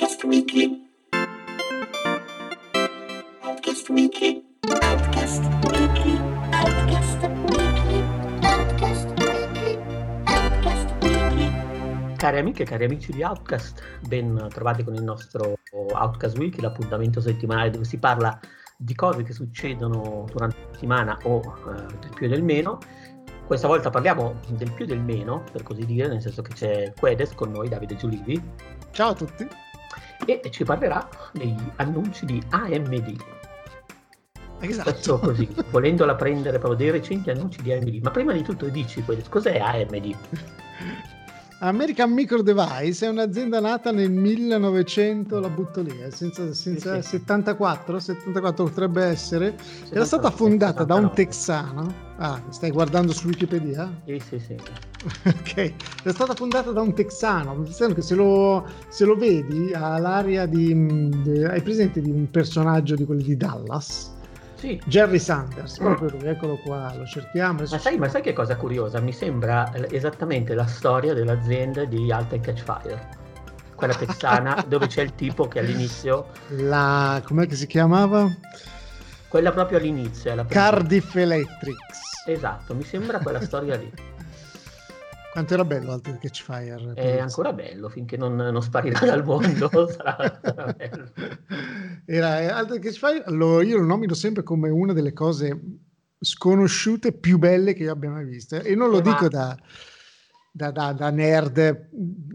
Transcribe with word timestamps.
Outcast 0.00 0.24
Weekly. 0.24 0.88
Outcast 3.42 3.90
Weekly. 3.90 4.42
Outcast 4.80 5.42
Weekly. 5.68 6.16
Outcast 6.52 7.20
Weekly. 7.20 8.04
Outcast 8.40 9.08
Weekly. 9.18 9.78
Outcast 10.24 11.02
Weekly. 11.02 12.16
Cari 12.16 12.38
amiche 12.38 12.62
e 12.62 12.64
cari 12.64 12.84
amici 12.84 13.12
di 13.12 13.22
Outcast, 13.22 13.82
ben 14.08 14.46
trovati 14.48 14.84
con 14.84 14.94
il 14.94 15.02
nostro 15.02 15.58
Outcast 15.92 16.38
Weekly, 16.38 16.62
l'appuntamento 16.62 17.20
settimanale 17.20 17.68
dove 17.68 17.84
si 17.84 17.98
parla 17.98 18.40
di 18.78 18.94
cose 18.94 19.22
che 19.22 19.34
succedono 19.34 20.24
durante 20.32 20.56
la 20.56 20.72
settimana 20.72 21.18
o 21.24 21.40
eh, 21.40 21.72
del 22.00 22.10
più 22.14 22.24
e 22.24 22.30
del 22.30 22.42
meno. 22.42 22.78
Questa 23.46 23.66
volta 23.66 23.90
parliamo 23.90 24.36
del 24.48 24.72
più 24.72 24.86
e 24.86 24.88
del 24.88 25.00
meno, 25.00 25.44
per 25.52 25.62
così 25.62 25.84
dire, 25.84 26.08
nel 26.08 26.22
senso 26.22 26.40
che 26.40 26.54
c'è 26.54 26.94
Quedes 26.98 27.34
con 27.34 27.50
noi, 27.50 27.68
Davide 27.68 27.96
Giulivi, 27.96 28.42
Ciao 28.92 29.10
a 29.10 29.14
tutti. 29.14 29.48
E 30.24 30.40
ci 30.50 30.64
parlerà 30.64 31.08
degli 31.32 31.56
annunci 31.76 32.26
di 32.26 32.42
AMD. 32.50 33.16
Esatto. 34.60 35.18
così, 35.18 35.48
volendola 35.70 36.14
prendere 36.14 36.58
proprio 36.58 36.78
dei 36.78 36.90
recenti 36.90 37.30
annunci 37.30 37.62
di 37.62 37.72
AMD. 37.72 38.00
Ma 38.02 38.10
prima 38.10 38.32
di 38.32 38.42
tutto 38.42 38.68
dici, 38.68 39.02
cos'è 39.28 39.58
AMD? 39.58 40.16
American 41.62 42.10
Micro 42.12 42.40
Device 42.40 43.04
è 43.04 43.10
un'azienda 43.10 43.60
nata 43.60 43.92
nel 43.92 44.10
1900, 44.10 45.40
la 45.40 45.50
butto 45.50 45.82
lì, 45.82 45.90
eh, 46.00 46.10
senza, 46.10 46.54
senza 46.54 46.94
Sì, 47.02 47.02
sì. 47.02 47.08
74, 47.18 47.98
74 48.00 48.64
potrebbe 48.64 49.04
essere. 49.04 49.56
Era 49.90 50.06
stata 50.06 50.30
fondata 50.30 50.84
da 50.84 50.94
un 50.94 51.10
79. 51.10 51.14
texano. 51.14 51.94
Ah, 52.16 52.42
stai 52.48 52.70
guardando 52.70 53.12
su 53.12 53.26
Wikipedia? 53.26 53.92
Sì, 54.06 54.18
sì, 54.26 54.38
sì. 54.38 54.56
ok, 55.28 55.54
è 56.02 56.10
stata 56.12 56.34
fondata 56.34 56.70
da 56.70 56.80
un 56.80 56.94
texano, 56.94 57.52
un 57.52 57.64
texano 57.64 57.92
che 57.92 58.02
se 58.02 58.14
lo, 58.14 58.66
se 58.88 59.04
lo 59.04 59.14
vedi 59.16 59.70
ha 59.74 59.98
l'aria 59.98 60.46
di... 60.46 61.10
di- 61.22 61.44
hai 61.44 61.60
presente 61.60 62.00
di 62.00 62.10
un 62.10 62.30
personaggio 62.30 62.94
di 62.94 63.04
quelli 63.04 63.22
di 63.22 63.36
Dallas? 63.36 64.16
Sì, 64.60 64.78
Jerry 64.84 65.18
Sanders, 65.18 65.78
proprio 65.78 66.10
lui, 66.10 66.28
eccolo 66.28 66.58
qua, 66.58 66.92
lo 66.94 67.06
cerchiamo. 67.06 67.60
Ma 67.70 67.78
sai, 67.78 67.96
ma 67.96 68.10
sai 68.10 68.20
che 68.20 68.34
cosa 68.34 68.56
curiosa? 68.56 69.00
Mi 69.00 69.10
sembra 69.12 69.72
eh, 69.72 69.88
esattamente 69.90 70.52
la 70.52 70.66
storia 70.66 71.14
dell'azienda 71.14 71.86
di 71.86 72.12
Alta 72.12 72.34
e 72.34 72.40
Catch 72.40 72.62
Fire, 72.62 73.08
quella 73.74 73.94
texana 73.94 74.62
dove 74.68 74.86
c'è 74.86 75.00
il 75.00 75.14
tipo 75.14 75.48
che 75.48 75.60
all'inizio, 75.60 76.26
La... 76.48 77.22
com'è 77.24 77.46
che 77.46 77.54
si 77.54 77.66
chiamava? 77.66 78.30
quella 79.28 79.50
proprio 79.50 79.78
all'inizio. 79.78 80.44
Cardiff 80.48 81.14
Electrics. 81.14 82.26
Esatto, 82.26 82.74
mi 82.74 82.84
sembra 82.84 83.18
quella 83.20 83.40
storia 83.40 83.76
lì. 83.76 83.90
Quanto 85.30 85.54
era 85.54 85.64
bello 85.64 85.92
Alter 85.92 86.18
Catchfire. 86.18 86.92
È 86.94 87.18
ancora 87.18 87.52
bello 87.52 87.88
finché 87.88 88.16
non, 88.16 88.34
non 88.34 88.62
sparirà 88.62 88.98
dal 89.06 89.24
mondo. 89.24 89.68
sarà, 89.88 90.40
sarà 90.42 90.72
bello. 90.72 91.12
Era 92.04 92.40
eh, 92.40 92.46
Alter 92.48 92.78
Catchfire, 92.80 93.24
lo, 93.28 93.60
io 93.62 93.78
lo 93.78 93.84
nomino 93.84 94.14
sempre 94.14 94.42
come 94.42 94.68
una 94.70 94.92
delle 94.92 95.12
cose 95.12 95.58
sconosciute 96.18 97.12
più 97.12 97.38
belle 97.38 97.74
che 97.74 97.84
io 97.84 97.92
abbia 97.92 98.10
mai 98.10 98.24
visto. 98.24 98.60
E 98.60 98.74
non 98.74 98.90
lo 98.90 98.98
Eh, 98.98 99.02
ma- 99.04 99.10
dico 99.12 99.28
da, 99.28 99.56
da, 100.50 100.70
da- 100.72 100.92
da 100.92 101.10
nerd. 101.10 101.88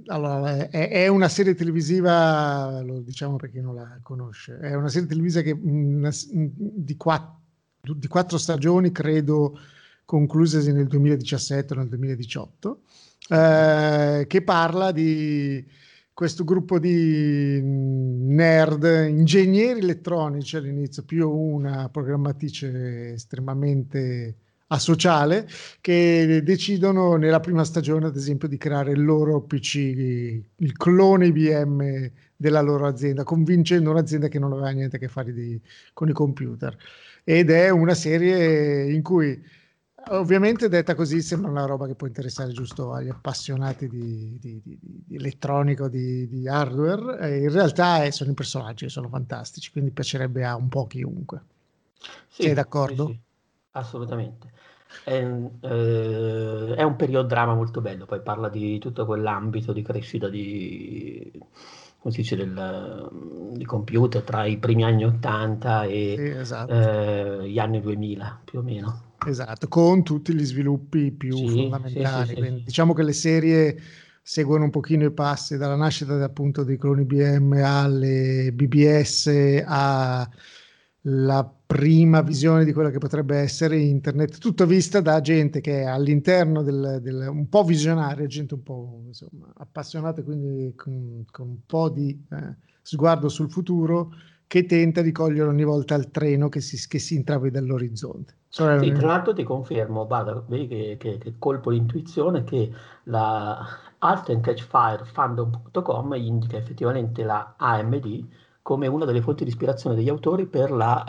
Allora, 0.06 0.70
è, 0.70 0.90
è 0.90 1.08
una 1.08 1.28
serie 1.28 1.54
televisiva, 1.54 2.80
lo 2.82 3.02
diciamo 3.02 3.36
per 3.36 3.52
chi 3.52 3.60
non 3.60 3.76
la 3.76 4.00
conosce, 4.02 4.58
è 4.60 4.74
una 4.74 4.88
serie 4.90 5.08
televisiva 5.10 5.44
che, 5.44 5.52
una- 5.52 6.12
di, 6.32 6.96
quattro, 6.96 7.42
di 7.94 8.08
quattro 8.08 8.38
stagioni, 8.38 8.92
credo, 8.94 9.60
conclusesi 10.06 10.72
nel 10.72 10.88
2017 10.88 11.74
o 11.74 11.78
nel 11.78 11.88
2018, 11.90 12.82
eh, 13.30 14.26
che 14.28 14.42
parla 14.44 14.92
di 14.92 15.66
questo 16.14 16.46
gruppo 16.46 16.80
di 16.80 17.60
nerd, 17.62 18.84
ingegneri 19.10 19.80
elettronici 19.80 20.56
all'inizio, 20.56 21.04
più 21.04 21.30
una 21.30 21.90
programmatrice 21.90 23.14
estremamente 23.14 24.38
asociale, 24.68 25.48
che 25.82 26.42
decidono 26.44 27.18
nella 27.18 27.42
prima 27.42 27.66
stagione, 27.66 28.06
ad 28.06 28.16
esempio, 28.16 28.48
di 28.48 28.58
creare 28.58 28.94
il 28.94 29.04
loro 29.04 29.42
PC, 29.42 29.76
il 29.76 30.72
clone 30.78 31.28
IBM 31.28 32.12
della 32.36 32.62
loro 32.62 32.88
azienda, 32.88 33.24
convincendo 33.24 33.92
un'azienda 33.92 34.28
che 34.28 34.40
non 34.40 34.54
aveva 34.54 34.70
niente 34.70 34.96
a 34.96 35.00
che 35.00 35.08
fare 35.08 35.34
di- 35.34 35.62
con 35.94 36.10
i 36.10 36.14
computer. 36.14 36.76
Ed 37.24 37.50
è 37.50 37.70
una 37.70 37.94
serie 37.94 38.92
in 38.92 39.02
cui 39.02 39.42
Ovviamente 40.08 40.70
detta 40.70 40.94
così 40.94 41.22
sembra 41.22 41.50
una 41.50 41.66
roba 41.66 41.88
che 41.88 41.96
può 41.96 42.06
interessare 42.08 42.52
giusto 42.52 42.94
agli 42.94 43.10
appassionati 43.10 43.88
di, 43.88 44.38
di, 44.40 44.62
di, 44.64 44.78
di- 44.80 45.04
di 45.08 45.16
elettronica 45.16 45.86
o 45.86 45.88
di, 45.90 46.48
hardware. 46.48 47.20
E 47.20 47.40
in 47.42 47.52
realtà 47.52 48.04
eh, 48.04 48.12
sono 48.12 48.32
i 48.32 48.34
personaggi, 48.36 48.88
sono 48.90 49.10
fantastici, 49.10 49.72
quindi 49.72 49.92
piacerebbe 49.92 50.46
a 50.46 50.56
un 50.56 50.70
po' 50.70 50.86
chiunque. 50.86 51.44
Sì, 52.28 52.44
Sei 52.44 52.54
d'accordo? 52.54 53.06
sì, 53.06 53.14
sì, 53.14 53.20
assolutamente. 53.72 54.52
È, 55.04 55.12
eh, 55.14 56.76
è 56.76 56.84
un 56.84 56.96
periodrama 56.96 57.54
molto 57.56 57.82
bello, 57.82 58.06
poi 58.06 58.22
parla 58.22 58.50
di 58.50 58.78
tutto 58.80 59.06
quell'ambito 59.06 59.74
di 59.74 59.82
crescita 59.82 60.30
di, 60.30 61.32
come 62.00 62.14
si 62.14 62.22
dice, 62.22 62.36
del, 62.36 63.10
di 63.54 63.66
computer 63.66 64.22
tra 64.24 64.46
i 64.46 64.58
primi 64.58 64.84
anni 64.84 65.06
80 65.06 65.84
Sì, 66.16 66.22
e 66.22 66.22
esatto, 66.22 66.74
eh, 66.74 67.50
gli 67.50 67.60
anni 67.60 67.82
2000 67.82 68.40
più 68.44 68.60
o 68.60 68.62
meno. 68.62 69.05
Esatto, 69.24 69.68
con 69.68 70.04
tutti 70.04 70.34
gli 70.34 70.44
sviluppi 70.46 71.12
più 71.12 71.48
Sì, 71.48 71.48
fondamentali. 71.48 72.36
sì, 72.36 72.36
sì, 72.36 72.62
diciamo 72.64 72.94
che 72.94 73.04
le 73.04 73.14
serie 73.14 73.78
seguono 74.22 74.64
un 74.66 74.70
pochino 74.72 75.06
i 75.06 75.12
passi 75.12 75.58
dalla 75.58 75.76
nascita 75.76 76.22
appunto 76.24 76.64
dei 76.64 76.78
cloni 76.78 77.02
IBM 77.02 77.54
alle 77.64 78.52
BBS 78.54 79.64
alla 79.66 80.28
prima 81.68 82.22
visione 82.22 82.64
di 82.66 82.74
quella 82.74 82.90
che 82.92 82.98
potrebbe 82.98 83.38
essere 83.38 83.78
internet, 83.78 84.38
tutto 84.40 84.66
vista 84.66 85.02
da 85.02 85.20
gente 85.22 85.62
che 85.62 85.82
è 85.82 85.86
all'interno 85.86 86.62
del, 86.64 87.00
del- 87.02 87.28
un 87.30 87.48
po' 87.50 87.64
visionaria, 87.64 88.26
gente 88.28 88.54
un 88.56 88.64
po' 88.64 89.04
insomma, 89.06 89.52
appassionata, 89.58 90.24
quindi 90.24 90.74
con, 90.76 91.26
con 91.32 91.50
un 91.50 91.66
po' 91.66 91.90
di 91.90 92.26
eh, 92.32 92.56
sguardo 92.82 93.30
sul 93.30 93.50
futuro, 93.52 94.12
che 94.48 94.66
tenta 94.66 95.02
di 95.02 95.12
cogliere 95.12 95.50
ogni 95.50 95.64
volta 95.64 95.96
il 95.96 96.12
treno 96.12 96.50
che 96.50 96.62
si, 96.62 96.88
che 96.88 97.00
si 97.00 97.16
intravede 97.16 97.58
all'orizzonte. 97.60 98.34
Cioè, 98.50 98.78
Sì, 98.80 98.92
tra 98.94 99.08
l'altro 99.08 99.34
ti 99.34 99.44
confermo, 99.44 100.08
guarda, 100.08 100.42
vedi 100.48 100.68
che, 100.68 100.96
che- 100.98 101.18
che 101.18 101.36
colpo 101.38 101.70
l'intuizione 101.72 102.44
che 102.44 102.72
la 103.06 103.60
Alt 104.00 104.30
and 104.30 104.42
Catch 104.42 104.64
Fire 104.66 105.04
Fandom.com 105.06 106.14
indica 106.16 106.58
effettivamente 106.58 107.24
la 107.24 107.56
AMD 107.58 108.28
come 108.62 108.88
una 108.88 109.06
delle 109.06 109.22
fonti 109.22 109.44
di 109.44 109.50
ispirazione 109.50 109.96
degli 109.96 110.10
autori 110.10 110.46
per 110.48 110.72
la, 110.72 111.04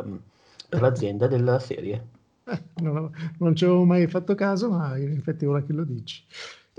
ehm, 0.00 0.22
per 0.68 0.80
l'azienda 0.82 1.26
della 1.26 1.58
serie. 1.58 2.08
Eh, 2.44 2.62
non, 2.76 3.10
non 3.38 3.54
ci 3.54 3.64
avevo 3.64 3.84
mai 3.84 4.06
fatto 4.08 4.34
caso, 4.34 4.70
ma 4.70 4.96
in 4.96 5.12
effetti 5.12 5.44
ora 5.44 5.62
che 5.62 5.72
lo 5.72 5.84
dici. 5.84 6.24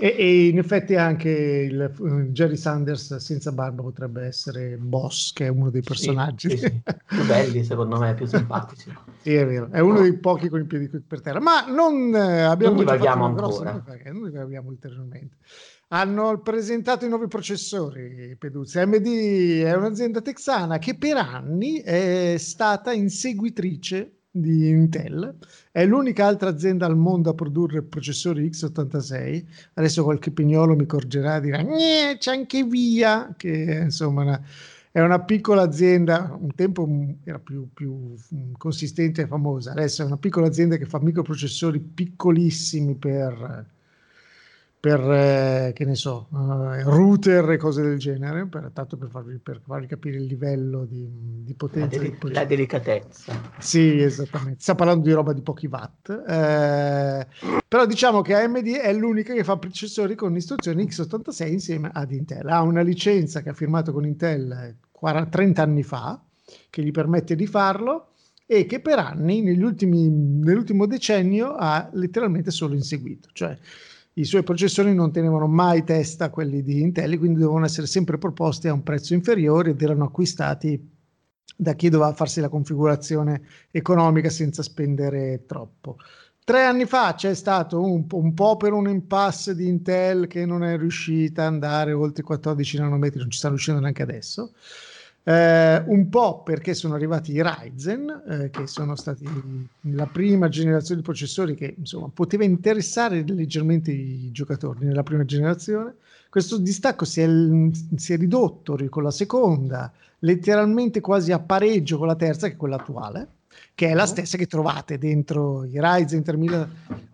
E, 0.02 0.16
e 0.16 0.46
in 0.48 0.56
effetti 0.56 0.96
anche 0.96 1.28
il, 1.28 1.78
eh, 1.82 2.30
Jerry 2.30 2.56
Sanders 2.56 3.16
senza 3.16 3.52
barba 3.52 3.82
potrebbe 3.82 4.24
essere 4.24 4.78
Boss, 4.78 5.34
che 5.34 5.44
è 5.44 5.48
uno 5.48 5.68
dei 5.68 5.82
personaggi. 5.82 6.48
Sì, 6.48 6.56
sì, 6.56 6.64
sì. 6.64 6.82
Più 7.04 7.26
belli 7.26 7.62
secondo 7.62 7.98
me, 7.98 8.14
più 8.14 8.24
simpatici. 8.24 8.90
Sì, 9.20 9.34
è 9.34 9.46
vero, 9.46 9.68
è 9.70 9.80
uno 9.80 10.00
dei 10.00 10.16
pochi 10.18 10.48
con 10.48 10.60
i 10.60 10.64
piedi 10.64 10.88
per 10.88 11.20
terra, 11.20 11.40
ma 11.40 11.66
non 11.66 12.14
eh, 12.14 12.40
abbiamo 12.40 12.76
Non 12.76 12.84
divaghiamo 12.86 13.34
grossa 13.34 13.70
ancora. 13.70 14.10
non 14.10 14.30
divaghiamo 14.30 14.70
ulteriormente. 14.70 15.36
Hanno 15.88 16.40
presentato 16.40 17.04
i 17.04 17.08
nuovi 17.10 17.26
processori, 17.26 18.34
Peduzzi. 18.38 18.78
AMD 18.78 19.06
è 19.64 19.74
un'azienda 19.74 20.22
texana 20.22 20.78
che 20.78 20.96
per 20.96 21.18
anni 21.18 21.82
è 21.82 22.36
stata 22.38 22.92
inseguitrice 22.92 24.19
di 24.30 24.68
Intel, 24.68 25.36
è 25.72 25.84
l'unica 25.84 26.26
altra 26.26 26.48
azienda 26.50 26.86
al 26.86 26.96
mondo 26.96 27.30
a 27.30 27.34
produrre 27.34 27.82
processori 27.82 28.44
x86. 28.46 29.44
Adesso 29.74 30.04
qualche 30.04 30.30
pignolo 30.30 30.74
mi 30.76 30.86
corgerà 30.86 31.36
e 31.36 31.40
dirà: 31.40 31.62
"Gne, 31.62 32.16
c'è 32.18 32.32
anche 32.32 32.64
via, 32.64 33.34
che 33.36 33.80
insomma 33.84 34.22
una- 34.22 34.42
è 34.92 35.00
una 35.00 35.20
piccola 35.20 35.62
azienda, 35.62 36.36
un 36.40 36.52
tempo 36.54 36.88
era 37.24 37.38
più, 37.38 37.68
più, 37.72 38.14
mm, 38.34 38.52
consistente 38.56 39.22
e 39.22 39.26
famosa, 39.26 39.70
adesso 39.72 40.02
è 40.02 40.04
una 40.04 40.16
piccola 40.16 40.46
azienda 40.46 40.76
che 40.76 40.84
fa 40.86 41.00
microprocessori 41.00 41.78
piccolissimi 41.80 42.96
per, 42.96 43.66
per 44.80 44.98
eh, 44.98 45.72
che 45.74 45.84
ne 45.84 45.94
so, 45.94 46.28
eh, 46.32 46.82
router 46.84 47.50
e 47.50 47.58
cose 47.58 47.82
del 47.82 47.98
genere, 47.98 48.46
per, 48.46 48.70
tanto 48.72 48.96
per 48.96 49.10
farvi, 49.10 49.36
per 49.36 49.60
farvi 49.62 49.86
capire 49.86 50.16
il 50.16 50.24
livello 50.24 50.86
di, 50.86 51.06
di 51.44 51.50
La, 51.50 51.54
potenza. 51.54 51.98
deli- 51.98 52.16
del 52.18 52.32
la 52.32 52.44
delicatezza. 52.46 53.38
Sì, 53.58 54.00
esattamente. 54.00 54.62
Sta 54.62 54.74
parlando 54.74 55.06
di 55.06 55.12
roba 55.12 55.34
di 55.34 55.42
pochi 55.42 55.66
watt. 55.66 56.08
Eh, 56.08 57.26
però 57.68 57.84
diciamo 57.84 58.22
che 58.22 58.34
AMD 58.34 58.68
è 58.76 58.94
l'unica 58.94 59.34
che 59.34 59.44
fa 59.44 59.58
processori 59.58 60.14
con 60.14 60.34
istruzioni 60.34 60.84
x86 60.84 61.52
insieme 61.52 61.90
ad 61.92 62.10
Intel. 62.12 62.48
Ha 62.48 62.62
una 62.62 62.80
licenza 62.80 63.42
che 63.42 63.50
ha 63.50 63.54
firmato 63.54 63.92
con 63.92 64.06
Intel 64.06 64.50
eh, 64.50 64.76
40 64.90 65.28
30 65.28 65.62
anni 65.62 65.82
fa, 65.82 66.18
che 66.70 66.82
gli 66.82 66.90
permette 66.90 67.36
di 67.36 67.46
farlo 67.46 68.12
e 68.46 68.64
che 68.64 68.80
per 68.80 68.98
anni, 68.98 69.42
negli 69.42 69.62
ultimi, 69.62 70.08
nell'ultimo 70.08 70.86
decennio, 70.86 71.54
ha 71.54 71.88
letteralmente 71.92 72.50
solo 72.50 72.74
inseguito. 72.74 73.28
Cioè, 73.32 73.56
i 74.14 74.24
suoi 74.24 74.42
processori 74.42 74.94
non 74.94 75.12
tenevano 75.12 75.46
mai 75.46 75.84
testa 75.84 76.26
a 76.26 76.30
quelli 76.30 76.62
di 76.62 76.80
Intel, 76.80 77.18
quindi 77.18 77.40
dovevano 77.40 77.64
essere 77.64 77.86
sempre 77.86 78.18
proposti 78.18 78.68
a 78.68 78.72
un 78.72 78.82
prezzo 78.82 79.14
inferiore 79.14 79.70
ed 79.70 79.82
erano 79.82 80.04
acquistati 80.04 80.98
da 81.56 81.74
chi 81.74 81.88
doveva 81.88 82.12
farsi 82.12 82.40
la 82.40 82.48
configurazione 82.48 83.42
economica 83.70 84.30
senza 84.30 84.62
spendere 84.62 85.44
troppo. 85.46 85.96
Tre 86.42 86.64
anni 86.64 86.86
fa 86.86 87.14
c'è 87.14 87.34
stato 87.34 87.80
un, 87.80 88.06
un, 88.10 88.34
po' 88.34 88.56
per 88.56 88.72
un 88.72 88.88
impasse 88.88 89.54
di 89.54 89.68
Intel 89.68 90.26
che 90.26 90.46
non 90.46 90.64
è 90.64 90.76
riuscita 90.76 91.42
ad 91.42 91.52
andare 91.52 91.92
oltre 91.92 92.22
i 92.22 92.26
14 92.26 92.78
nanometri, 92.78 93.20
non 93.20 93.30
ci 93.30 93.38
sta 93.38 93.48
riuscendo 93.48 93.80
neanche 93.80 94.02
adesso. 94.02 94.52
Eh, 95.30 95.84
un 95.86 96.08
po' 96.08 96.42
perché 96.42 96.74
sono 96.74 96.94
arrivati 96.94 97.30
i 97.30 97.40
Ryzen, 97.40 98.22
eh, 98.26 98.50
che 98.50 98.66
sono 98.66 98.96
stati 98.96 99.24
la 99.82 100.06
prima 100.06 100.48
generazione 100.48 101.02
di 101.02 101.06
processori 101.06 101.54
che 101.54 101.72
insomma 101.78 102.10
poteva 102.12 102.42
interessare 102.42 103.22
leggermente 103.24 103.92
i 103.92 104.32
giocatori 104.32 104.84
nella 104.84 105.04
prima 105.04 105.24
generazione. 105.24 105.94
Questo 106.28 106.58
distacco 106.58 107.04
si 107.04 107.20
è, 107.20 107.28
si 107.94 108.12
è 108.12 108.16
ridotto 108.16 108.76
con 108.88 109.04
la 109.04 109.12
seconda, 109.12 109.92
letteralmente 110.18 111.00
quasi 111.00 111.30
a 111.30 111.38
pareggio 111.38 111.98
con 111.98 112.08
la 112.08 112.16
terza, 112.16 112.48
che 112.48 112.54
è 112.54 112.56
quella 112.56 112.76
attuale 112.76 113.28
che 113.74 113.88
è 113.88 113.94
la 113.94 114.06
stessa 114.06 114.36
che 114.36 114.46
trovate 114.46 114.98
dentro 114.98 115.64
i 115.64 115.72
Ryzen 115.74 116.22
3000 116.22 116.68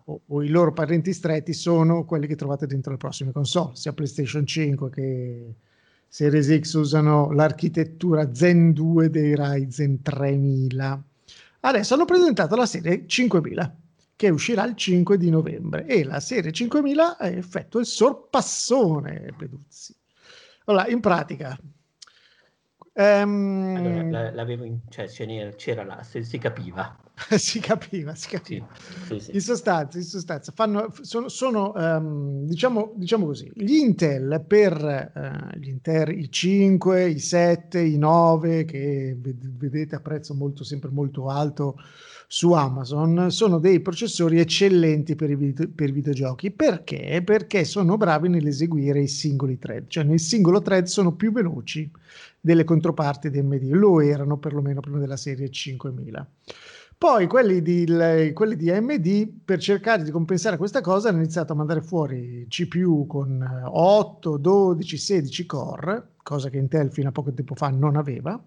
o, 0.04 0.20
o, 0.26 0.42
i 0.42 0.48
loro 0.48 0.72
parenti 0.72 1.12
stretti 1.12 1.52
sono 1.52 2.04
quelli 2.04 2.26
che 2.26 2.34
trovate 2.34 2.66
dentro 2.66 2.92
le 2.92 2.98
prossime 2.98 3.32
console, 3.32 3.70
sia 3.74 3.92
PlayStation 3.92 4.46
5 4.46 4.90
che 4.90 5.54
Series 6.16 6.60
X 6.60 6.72
usano 6.72 7.30
l'architettura 7.30 8.32
Zen 8.32 8.72
2 8.72 9.10
dei 9.10 9.34
Ryzen 9.36 10.00
3000. 10.00 11.04
Adesso 11.60 11.92
hanno 11.92 12.06
presentato 12.06 12.56
la 12.56 12.64
serie 12.64 13.06
5000 13.06 13.76
che 14.16 14.30
uscirà 14.30 14.64
il 14.64 14.74
5 14.76 15.18
di 15.18 15.28
novembre 15.28 15.84
e 15.84 16.04
la 16.04 16.20
serie 16.20 16.52
5000 16.52 17.20
effettua 17.20 17.80
il 17.80 17.86
sorpassone 17.86 19.34
Peduzzi. 19.36 19.94
Allora, 20.64 20.88
in 20.88 21.00
pratica 21.00 21.54
Um, 22.98 23.74
allora, 23.76 24.30
l'avevo 24.30 24.64
in, 24.64 24.78
cioè, 24.88 25.06
c'era 25.06 25.84
là, 25.84 26.02
se, 26.02 26.22
si 26.22 26.38
capiva. 26.38 26.96
si 27.38 27.60
capiva, 27.60 28.14
si 28.14 28.28
capiva. 28.28 28.68
Sì, 29.06 29.18
sì, 29.18 29.20
sì. 29.20 29.34
In 29.34 29.40
sostanza, 29.40 29.96
in 29.96 30.04
sostanza 30.04 30.52
fanno, 30.54 30.92
sono, 31.00 31.28
sono 31.28 31.72
um, 31.74 32.44
diciamo, 32.44 32.92
diciamo, 32.94 33.24
così, 33.26 33.50
gli 33.54 33.74
Intel 33.74 34.44
per 34.46 35.12
uh, 35.14 35.58
gli 35.58 35.68
Intel 35.68 36.18
i 36.18 36.30
5, 36.30 37.08
i 37.08 37.18
7, 37.18 37.80
i 37.80 37.96
9 37.96 38.66
che 38.66 39.16
vedete 39.18 39.94
a 39.96 40.00
prezzo 40.00 40.34
molto, 40.34 40.62
sempre 40.62 40.90
molto 40.90 41.28
alto 41.28 41.76
su 42.28 42.52
Amazon 42.52 43.30
sono 43.30 43.58
dei 43.58 43.80
processori 43.80 44.40
eccellenti 44.40 45.14
per 45.14 45.30
i, 45.30 45.36
video, 45.36 45.68
per 45.74 45.88
i 45.88 45.92
videogiochi. 45.92 46.50
Perché? 46.50 47.22
Perché 47.24 47.64
sono 47.64 47.96
bravi 47.96 48.28
nell'eseguire 48.28 49.00
i 49.00 49.08
singoli 49.08 49.58
thread, 49.58 49.86
cioè 49.86 50.04
nel 50.04 50.20
singolo 50.20 50.60
thread 50.60 50.84
sono 50.84 51.12
più 51.12 51.32
veloci 51.32 51.90
delle 52.38 52.64
controparti 52.64 53.30
di 53.30 53.38
AMD, 53.38 53.70
lo 53.70 54.00
erano 54.00 54.36
perlomeno 54.36 54.80
prima 54.80 54.98
della 54.98 55.16
serie 55.16 55.50
5000. 55.50 56.28
Poi 56.98 57.26
quelli 57.26 57.60
di, 57.60 57.84
quelli 58.32 58.56
di, 58.56 58.70
AMD, 58.70 59.28
per 59.44 59.58
cercare 59.58 60.02
di 60.02 60.10
compensare 60.10 60.56
questa 60.56 60.80
cosa, 60.80 61.10
hanno 61.10 61.18
iniziato 61.18 61.52
a 61.52 61.56
mandare 61.56 61.82
fuori 61.82 62.46
CPU 62.48 63.06
con 63.06 63.46
8, 63.64 64.38
12, 64.38 64.96
16 64.96 65.44
core, 65.44 66.14
cosa 66.22 66.48
che 66.48 66.56
Intel 66.56 66.90
fino 66.90 67.10
a 67.10 67.12
poco 67.12 67.32
tempo 67.34 67.54
fa 67.54 67.68
non 67.68 67.96
aveva, 67.96 68.42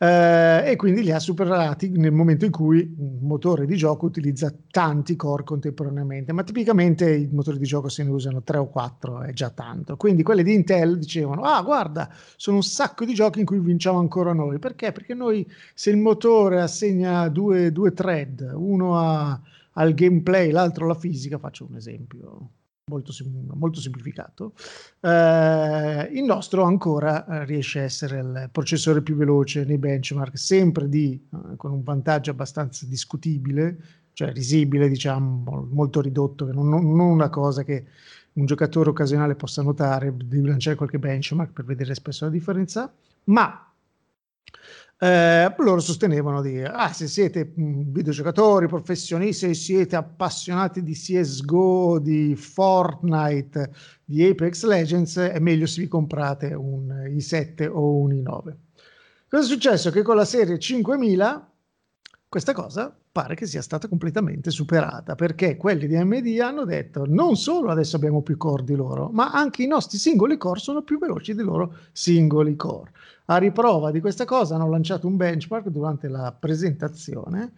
eh, 0.00 0.62
e 0.70 0.76
quindi 0.76 1.02
li 1.02 1.10
ha 1.10 1.18
superati 1.18 1.90
nel 1.90 2.12
momento 2.12 2.44
in 2.44 2.52
cui 2.52 2.94
un 2.96 3.18
motore 3.22 3.66
di 3.66 3.76
gioco 3.76 4.06
utilizza 4.06 4.54
tanti 4.70 5.16
core 5.16 5.42
contemporaneamente, 5.42 6.32
ma 6.32 6.44
tipicamente 6.44 7.12
i 7.12 7.28
motori 7.32 7.58
di 7.58 7.64
gioco 7.64 7.88
se 7.88 8.04
ne 8.04 8.10
usano 8.10 8.42
3 8.42 8.58
o 8.58 8.68
4, 8.68 9.22
è 9.22 9.32
già 9.32 9.50
tanto. 9.50 9.96
Quindi 9.96 10.22
quelli 10.22 10.44
di 10.44 10.54
Intel 10.54 10.98
dicevano, 10.98 11.42
ah 11.42 11.60
guarda, 11.62 12.08
sono 12.36 12.56
un 12.56 12.62
sacco 12.62 13.04
di 13.04 13.12
giochi 13.12 13.40
in 13.40 13.46
cui 13.46 13.58
vinciamo 13.58 13.98
ancora 13.98 14.32
noi, 14.32 14.60
perché? 14.60 14.92
Perché 14.92 15.14
noi 15.14 15.44
se 15.74 15.90
il 15.90 15.96
motore 15.96 16.60
assegna 16.60 17.28
due, 17.28 17.72
due 17.72 17.92
thread, 17.92 18.52
uno 18.54 18.98
a, 18.98 19.40
al 19.72 19.94
gameplay, 19.94 20.52
l'altro 20.52 20.84
alla 20.84 20.94
fisica, 20.94 21.38
faccio 21.38 21.66
un 21.68 21.74
esempio, 21.74 22.50
molto, 22.88 23.12
molto 23.54 23.80
semplificato, 23.80 24.52
eh, 25.00 26.08
il 26.12 26.24
nostro 26.24 26.64
ancora 26.64 27.26
eh, 27.26 27.44
riesce 27.44 27.80
a 27.80 27.82
essere 27.82 28.18
il 28.18 28.48
processore 28.50 29.02
più 29.02 29.16
veloce 29.16 29.64
nei 29.64 29.78
benchmark, 29.78 30.38
sempre 30.38 30.88
di, 30.88 31.12
eh, 31.12 31.56
con 31.56 31.72
un 31.72 31.82
vantaggio 31.82 32.30
abbastanza 32.30 32.86
discutibile, 32.86 33.78
cioè 34.12 34.32
risibile, 34.32 34.88
diciamo, 34.88 35.68
molto 35.70 36.00
ridotto, 36.00 36.50
non, 36.52 36.68
non, 36.68 36.98
una 36.98 37.28
cosa 37.30 37.62
che 37.62 37.86
un 38.32 38.46
giocatore 38.46 38.90
occasionale 38.90 39.34
possa 39.34 39.62
notare, 39.62 40.14
devi 40.16 40.46
lanciare 40.46 40.76
qualche 40.76 40.98
benchmark 40.98 41.52
per 41.52 41.64
vedere 41.64 41.94
spesso 41.94 42.24
la 42.24 42.30
differenza, 42.30 42.92
ma 43.24 43.67
eh, 45.00 45.54
loro 45.58 45.78
sostenevano 45.80 46.42
di 46.42 46.60
ah, 46.60 46.92
se 46.92 47.06
siete 47.06 47.52
videogiocatori 47.54 48.66
professionisti, 48.66 49.46
se 49.46 49.54
siete 49.54 49.94
appassionati 49.94 50.82
di 50.82 50.92
CSGO, 50.92 52.00
di 52.00 52.34
Fortnite, 52.34 53.70
di 54.04 54.26
Apex 54.26 54.64
Legends, 54.64 55.16
è 55.18 55.38
meglio 55.38 55.66
se 55.66 55.82
vi 55.82 55.88
comprate 55.88 56.52
un 56.54 56.88
i7 56.88 57.68
o 57.70 57.96
un 57.96 58.10
i9. 58.10 58.54
Cosa 59.28 59.42
è 59.42 59.46
successo? 59.46 59.90
Che 59.90 60.02
con 60.02 60.16
la 60.16 60.24
serie 60.24 60.58
5000 60.58 61.52
questa 62.28 62.52
cosa 62.52 62.94
pare 63.18 63.34
che 63.34 63.46
sia 63.46 63.62
stata 63.62 63.88
completamente 63.88 64.52
superata 64.52 65.16
perché 65.16 65.56
quelli 65.56 65.88
di 65.88 65.96
AMD 65.96 66.38
hanno 66.40 66.64
detto 66.64 67.04
non 67.04 67.34
solo 67.34 67.72
adesso 67.72 67.96
abbiamo 67.96 68.22
più 68.22 68.36
core 68.36 68.62
di 68.62 68.76
loro, 68.76 69.10
ma 69.12 69.32
anche 69.32 69.64
i 69.64 69.66
nostri 69.66 69.98
singoli 69.98 70.36
core 70.36 70.60
sono 70.60 70.82
più 70.82 71.00
veloci 71.00 71.34
dei 71.34 71.44
loro 71.44 71.74
singoli 71.90 72.54
core. 72.54 72.92
A 73.24 73.38
riprova 73.38 73.90
di 73.90 73.98
questa 74.00 74.24
cosa 74.24 74.54
hanno 74.54 74.70
lanciato 74.70 75.08
un 75.08 75.16
benchmark 75.16 75.66
durante 75.66 76.06
la 76.06 76.32
presentazione 76.38 77.54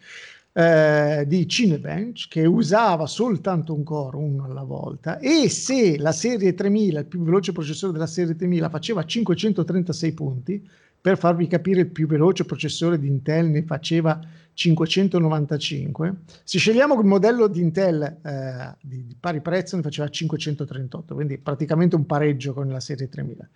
eh, 0.55 1.25
di 1.27 1.47
Cinebench 1.47 2.29
che 2.31 2.47
usava 2.47 3.07
soltanto 3.07 3.75
un 3.75 3.83
core, 3.83 4.17
uno 4.17 4.45
alla 4.45 4.63
volta, 4.63 5.19
e 5.19 5.51
se 5.51 5.99
la 5.99 6.13
serie 6.13 6.55
3000, 6.55 7.01
il 7.01 7.07
più 7.07 7.21
veloce 7.21 7.53
processore 7.53 7.93
della 7.93 8.07
serie 8.07 8.35
3000, 8.35 8.71
faceva 8.71 9.05
536 9.05 10.13
punti, 10.15 10.67
per 10.99 11.19
farvi 11.19 11.47
capire 11.47 11.81
il 11.81 11.91
più 11.91 12.07
veloce 12.07 12.47
processore 12.47 12.99
di 12.99 13.09
Intel 13.09 13.49
ne 13.49 13.63
faceva 13.63 14.19
595. 14.55 16.15
Se 16.45 16.59
scegliamo 16.59 16.99
il 16.99 17.07
modello 17.07 17.49
di 17.49 17.61
Intel 17.61 18.03
eh, 18.23 18.77
di, 18.81 19.07
di, 19.07 19.17
pari 19.19 19.41
prezzo 19.41 19.77
ne 19.77 19.83
faceva 19.83 20.09
538, 20.09 21.15
quindi 21.15 21.39
praticamente 21.39 21.97
un 21.97 22.07
pareggio 22.07 22.53
con 22.53 22.69
la 22.69 22.81
serie 22.81 23.09
3000 23.09 23.49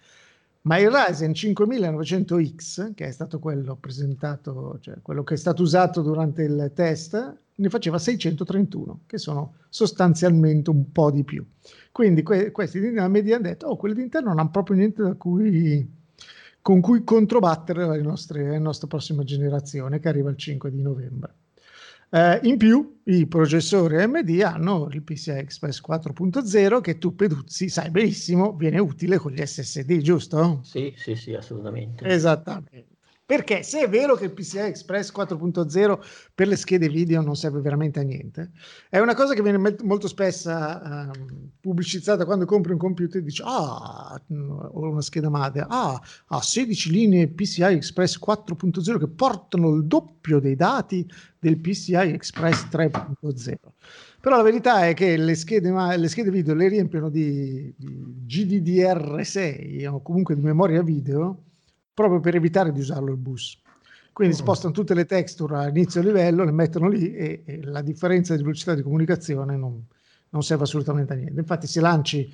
ma 0.65 0.79
il 0.79 0.91
Ryzen 0.91 1.33
5900X, 1.33 2.95
che 2.95 3.07
è 3.07 3.11
stato 3.11 3.39
quello 3.39 3.77
presentato, 3.77 4.79
cioè 4.81 4.95
quello 5.03 5.23
che 5.23 5.35
è 5.35 5.37
stato 5.37 5.63
usato 5.63 6.01
durante 6.01 6.43
il 6.43 6.73
test, 6.75 7.37
ne 7.57 7.69
faceva 7.69 7.99
631, 7.99 9.01
che 9.07 9.19
sono 9.19 9.57
sostanzialmente 9.69 10.71
un 10.71 10.91
po' 10.91 11.11
di 11.11 11.23
più. 11.23 11.45
Quindi 11.93 12.23
que- 12.23 12.51
questi 12.51 12.81
di 12.81 12.89
media 12.89 13.37
hanno 13.37 13.49
detto, 13.49 13.67
oh, 13.67 13.77
quelli 13.77 13.95
di 13.95 14.03
interno 14.03 14.31
non 14.31 14.39
hanno 14.39 14.51
proprio 14.51 14.77
niente 14.77 15.03
da 15.03 15.15
cui, 15.15 15.87
con 16.65 16.81
cui 16.81 17.05
controbattere 17.05 17.85
la 17.85 18.01
nostra, 18.01 18.41
la 18.41 18.59
nostra 18.59 18.87
prossima 18.87 19.23
generazione, 19.23 20.01
che 20.01 20.09
arriva 20.09 20.31
il 20.31 20.39
5 20.39 20.71
di 20.71 20.81
novembre. 20.81 21.35
Eh, 22.09 22.41
in 22.45 22.57
più, 22.57 23.01
i 23.05 23.27
processori 23.27 24.01
AMD 24.01 24.41
hanno 24.43 24.89
il 24.91 25.03
PCI 25.03 25.33
Express 25.33 25.83
4.0 25.87 26.81
che 26.81 26.97
tu 26.97 27.15
Peduzzi 27.15 27.69
sai 27.69 27.91
benissimo 27.91 28.55
viene 28.55 28.79
utile 28.79 29.19
con 29.19 29.33
gli 29.33 29.45
SSD, 29.45 29.99
giusto? 29.99 30.61
Sì, 30.63 30.95
sì, 30.97 31.15
sì, 31.17 31.35
assolutamente. 31.35 32.07
Esattamente. 32.07 32.87
Perché 33.27 33.63
se 33.63 33.81
è 33.81 33.89
vero 33.91 34.15
che 34.15 34.25
il 34.25 34.33
PCI 34.33 34.61
Express 34.61 35.13
4.0 35.15 35.99
per 36.35 36.49
le 36.49 36.57
schede 36.57 36.89
video 36.89 37.21
non 37.21 37.37
serve 37.37 37.61
veramente 37.61 38.01
a 38.01 38.03
niente, 38.05 38.53
è 38.89 39.01
una 39.01 39.15
cosa 39.15 39.35
che 39.35 39.43
viene 39.43 39.77
molto 39.83 40.09
spesso 40.09 40.49
uh, 40.49 41.44
pubblicizzata 41.65 42.27
quando 42.27 42.45
compri 42.45 42.73
un 42.73 42.79
computer 42.79 43.23
e 43.23 43.25
dici 43.25 43.41
ah, 43.43 44.21
ho 44.29 44.81
una 44.91 45.01
scheda 45.01 45.31
madre, 45.31 45.65
ah, 45.67 45.99
ha 46.27 46.43
16 46.43 46.91
linee 46.91 47.29
PCI 47.29 47.63
Express 47.63 48.19
4.0 48.19 48.99
che 48.99 49.09
portano 49.09 49.75
il 49.75 49.87
doppio 49.87 50.41
dei 50.41 50.57
dati 50.57 51.11
del 51.39 51.59
PCI 51.59 52.13
Express 52.13 52.67
3.0. 52.71 53.55
Però 54.21 54.37
la 54.37 54.43
verità 54.43 54.87
è 54.87 54.93
che 54.93 55.17
le 55.17 55.35
schede, 55.35 55.71
le 55.97 56.09
schede 56.09 56.31
video 56.31 56.53
le 56.53 56.69
riempiono 56.69 57.09
di, 57.09 57.73
di 57.75 58.15
GDDR6 58.27 59.87
o 59.87 60.03
comunque 60.03 60.35
di 60.35 60.43
memoria 60.43 60.83
video 60.83 61.45
proprio 61.95 62.21
per 62.21 62.35
evitare 62.35 62.73
di 62.73 62.81
usarlo 62.81 63.11
il 63.11 63.17
bus. 63.19 63.59
Quindi 64.13 64.35
mm. 64.35 64.39
spostano 64.39 64.75
tutte 64.75 64.93
le 64.93 65.07
texture 65.07 65.57
a 65.57 65.69
inizio 65.69 66.03
livello, 66.03 66.45
le 66.45 66.53
mettono 66.53 66.89
lì 66.89 67.15
e, 67.15 67.43
e 67.47 67.63
la 67.65 67.81
differenza 67.81 68.37
di 68.37 68.43
velocità 68.43 68.75
di 68.75 68.83
comunicazione 68.83 69.57
non, 69.57 69.83
non, 70.35 70.43
serve 70.43 70.65
assolutamente 70.65 71.13
a 71.13 71.17
niente. 71.17 71.41
Infatti 71.41 71.67
se 71.67 71.81
lanci 71.81 72.33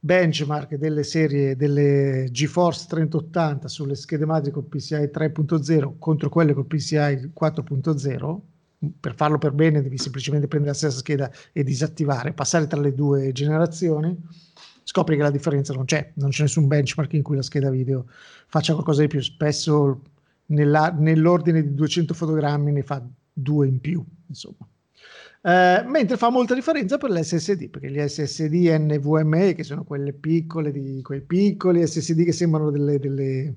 benchmark 0.00 0.76
delle 0.76 1.02
serie 1.02 1.56
delle 1.56 2.28
GeForce 2.30 2.86
3080 2.88 3.66
sulle 3.66 3.96
schede 3.96 4.26
madri 4.26 4.52
con 4.52 4.68
PCI 4.68 5.10
3.0 5.12 5.94
contro 5.98 6.28
quelle 6.28 6.52
con 6.52 6.66
PCI 6.66 7.32
4.0, 7.38 8.38
per 9.00 9.14
farlo 9.16 9.38
per 9.38 9.52
bene 9.52 9.82
devi 9.82 9.98
semplicemente 9.98 10.46
prendere 10.46 10.72
la 10.72 10.78
stessa 10.78 10.98
scheda 10.98 11.30
e 11.52 11.64
disattivare, 11.64 12.32
passare 12.32 12.68
tra 12.68 12.80
le 12.80 12.94
due 12.94 13.32
generazioni, 13.32 14.16
scopri 14.84 15.16
che 15.16 15.22
la 15.22 15.30
differenza 15.30 15.72
non 15.72 15.84
c'è, 15.84 16.12
non 16.14 16.30
c'è 16.30 16.42
nessun 16.42 16.68
benchmark 16.68 17.14
in 17.14 17.22
cui 17.22 17.34
la 17.34 17.42
scheda 17.42 17.70
video 17.70 18.06
faccia 18.46 18.74
qualcosa 18.74 19.00
di 19.00 19.08
più, 19.08 19.20
spesso 19.20 20.02
nella, 20.46 20.90
nell'ordine 20.96 21.62
di 21.62 21.74
200 21.74 22.14
fotogrammi 22.14 22.70
ne 22.70 22.82
fa 22.82 23.04
due 23.32 23.66
in 23.66 23.80
più, 23.80 24.04
insomma. 24.26 24.67
Eh, 25.40 25.84
mentre 25.86 26.16
fa 26.16 26.30
molta 26.30 26.54
differenza 26.54 26.98
per 26.98 27.10
l'SSD, 27.10 27.68
perché 27.68 27.90
gli 27.90 27.98
SSD 27.98 28.52
NVMe, 28.52 29.54
che 29.54 29.62
sono 29.62 29.84
quelle 29.84 30.12
piccole, 30.12 30.72
di, 30.72 31.00
quei 31.02 31.20
piccoli 31.20 31.86
SSD 31.86 32.24
che 32.24 32.32
sembrano 32.32 32.70
delle, 32.70 32.98
delle 32.98 33.54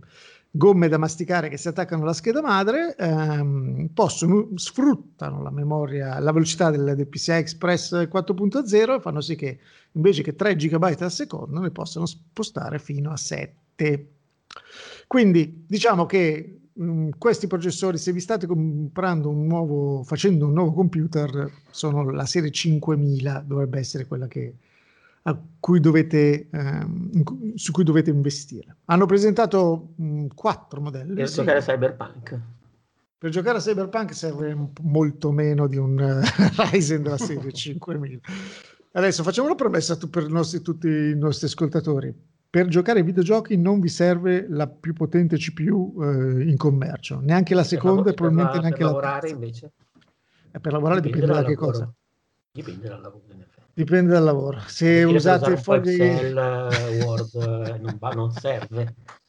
gomme 0.52 0.90
da 0.90 0.98
masticare 0.98 1.50
che 1.50 1.58
si 1.58 1.70
attaccano 1.70 2.04
alla 2.04 2.14
scheda 2.14 2.42
madre, 2.42 2.96
ehm, 2.98 3.90
possono, 3.94 4.50
sfruttano 4.56 5.42
la 5.42 5.50
memoria, 5.50 6.20
la 6.20 6.32
velocità 6.32 6.70
del, 6.70 6.94
del 6.96 7.08
PCI 7.08 7.32
Express 7.32 7.94
4.0 7.94 8.96
e 8.96 9.00
fanno 9.00 9.22
sì 9.22 9.36
che 9.36 9.60
invece 9.94 10.22
che 10.22 10.36
3 10.36 10.56
GB 10.56 10.96
al 11.00 11.12
secondo 11.12 11.60
ne 11.60 11.72
possano 11.72 12.06
spostare 12.06 12.80
fino 12.80 13.12
a 13.12 13.18
7. 13.18 14.08
Quindi 15.08 15.66
diciamo 15.68 16.06
che 16.06 16.61
mh, 16.74 16.84
mm, 16.84 17.10
questi 17.18 17.48
processori, 17.48 17.98
se 17.98 18.12
vi 18.12 18.20
state 18.20 18.48
comprando 18.48 19.30
un 19.30 19.46
nuovo, 19.46 20.04
facendo 20.04 20.46
un 20.46 20.54
nuovo 20.54 20.74
computer, 20.74 21.52
sono 21.70 22.10
la 22.10 22.26
serie 22.26 22.52
5000, 22.52 23.44
dovrebbe 23.46 23.80
essere 23.80 24.06
quella 24.06 24.28
che, 24.28 24.56
cui 25.60 25.80
dovete, 25.80 26.48
ehm, 26.52 27.54
su 27.56 27.72
cui 27.72 27.84
dovete 27.84 28.10
investire. 28.10 28.78
Hanno 28.86 29.06
presentato 29.06 29.94
mh, 29.96 30.28
quattro 30.34 30.82
modelli. 30.82 31.14
Per 31.14 31.28
sì. 31.28 31.36
giocare 31.36 31.60
a 31.60 31.62
Cyberpunk. 31.62 32.40
Per 33.18 33.30
giocare 33.30 33.60
a 33.60 33.62
Cyberpunk 33.62 34.16
serve 34.16 34.58
molto 34.82 35.32
meno 35.32 35.68
di 35.68 35.78
un 35.78 36.00
uh, 36.00 36.22
Ryzen 36.72 37.04
della 37.04 37.18
serie 37.18 37.52
5000. 37.54 38.20
Adesso 38.94 39.24
facciamo 39.24 39.48
una 39.48 39.56
promessa 39.56 39.98
per 40.10 40.28
nostri, 40.28 40.62
tutti 40.62 40.88
i 40.88 41.16
nostri 41.16 41.46
ascoltatori. 41.46 42.14
Per 42.52 42.68
giocare 42.68 43.00
ai 43.00 43.06
videogiochi 43.06 43.56
non 43.56 43.80
vi 43.80 43.88
serve 43.88 44.46
la 44.50 44.68
più 44.68 44.92
potente 44.92 45.38
CPU 45.38 45.96
eh, 46.04 46.44
in 46.44 46.58
commercio, 46.58 47.22
neanche 47.22 47.56
la 47.56 47.64
seconda 47.64 48.10
e 48.10 48.14
probabilmente 48.14 48.60
per 48.60 48.62
neanche 48.62 48.84
la 48.84 48.90
terza. 48.90 49.00
Per 49.00 49.10
lavorare 49.10 49.30
invece? 49.30 49.72
Eh, 50.52 50.60
per 50.60 50.74
lavorare 50.74 51.00
dipende, 51.00 51.28
dipende 51.28 51.42
da 51.42 51.48
che 51.48 51.56
lavoro. 51.56 51.72
cosa. 51.72 51.94
Dipende 52.52 52.88
dal 52.90 53.02
lavoro. 53.02 53.24
Dipende 53.74 54.12
dal 54.12 54.24
lavoro. 54.26 54.60
Se 54.68 55.04
usate 55.04 55.56
fogli... 55.56 55.94
Excel, 55.94 56.38
eh, 56.38 57.04
Word, 57.06 57.36
eh, 57.36 57.78
non, 57.80 57.96
va, 57.98 58.10
non 58.10 58.32
serve. 58.32 58.96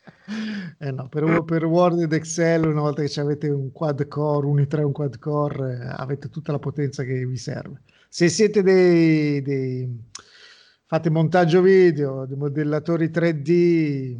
Eh 0.79 0.91
no, 0.91 1.09
per, 1.09 1.45
per, 1.45 1.65
Word 1.65 2.01
ed 2.01 2.13
Excel, 2.13 2.67
una 2.67 2.81
volta 2.81 3.05
che 3.05 3.21
avete 3.21 3.49
un 3.49 3.71
quad 3.71 4.09
core, 4.09 4.47
un 4.47 4.59
i3, 4.59 4.83
un 4.83 4.93
quad 4.93 5.19
core, 5.19 5.79
eh, 5.81 5.95
avete 5.97 6.29
tutta 6.29 6.51
la 6.51 6.59
potenza 6.59 7.05
che 7.05 7.25
vi 7.25 7.37
serve. 7.37 7.83
Se 8.09 8.29
siete 8.29 8.63
dei, 8.63 9.43
dei 9.43 10.01
fate 10.93 11.09
montaggio 11.09 11.63
video, 11.63 12.29
modellatori 12.37 13.07
3D, 13.07 14.15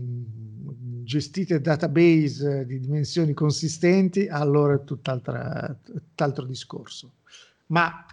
gestite 1.05 1.61
database 1.61 2.65
di 2.65 2.81
dimensioni 2.81 3.35
consistenti, 3.35 4.27
allora 4.27 4.77
è 4.77 4.83
tutt'altro 4.83 6.47
discorso. 6.47 7.17
Ma 7.67 8.07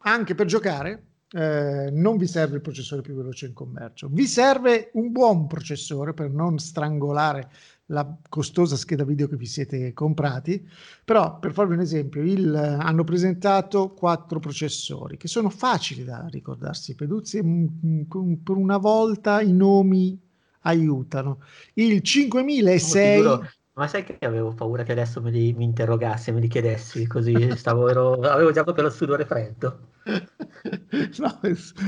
anche 0.00 0.34
per 0.34 0.44
giocare, 0.44 1.02
eh, 1.36 1.90
non 1.90 2.16
vi 2.16 2.28
serve 2.28 2.56
il 2.56 2.60
processore 2.60 3.02
più 3.02 3.14
veloce 3.14 3.46
in 3.46 3.54
commercio, 3.54 4.08
vi 4.08 4.26
serve 4.26 4.90
un 4.94 5.10
buon 5.10 5.48
processore 5.48 6.14
per 6.14 6.30
non 6.30 6.58
strangolare 6.58 7.50
la 7.86 8.16
costosa 8.28 8.76
scheda 8.76 9.04
video 9.04 9.26
che 9.26 9.36
vi 9.36 9.46
siete 9.46 9.92
comprati, 9.92 10.64
però 11.04 11.40
per 11.40 11.52
farvi 11.52 11.74
un 11.74 11.80
esempio, 11.80 12.22
il, 12.22 12.54
hanno 12.54 13.02
presentato 13.02 13.92
quattro 13.94 14.38
processori 14.38 15.16
che 15.16 15.26
sono 15.26 15.50
facili 15.50 16.04
da 16.04 16.24
ricordarsi, 16.30 16.94
Peduzzi, 16.94 17.42
per 17.42 18.56
una 18.56 18.78
volta 18.78 19.42
i 19.42 19.52
nomi 19.52 20.16
aiutano. 20.60 21.40
Il 21.74 22.00
5006... 22.00 23.26
Oh, 23.26 23.42
ma 23.74 23.88
sai 23.88 24.04
che 24.04 24.18
avevo 24.20 24.54
paura 24.54 24.84
che 24.84 24.92
adesso 24.92 25.20
mi, 25.20 25.52
mi 25.52 25.64
interrogassi, 25.64 26.30
me 26.30 26.40
li 26.40 26.48
chiedessi, 26.48 27.06
così 27.06 27.56
stavo, 27.56 27.88
ero, 27.88 28.12
avevo 28.20 28.52
già 28.52 28.62
proprio 28.62 28.84
lo 28.84 28.90
sudore 28.90 29.24
freddo. 29.24 29.90
no, 31.18 31.40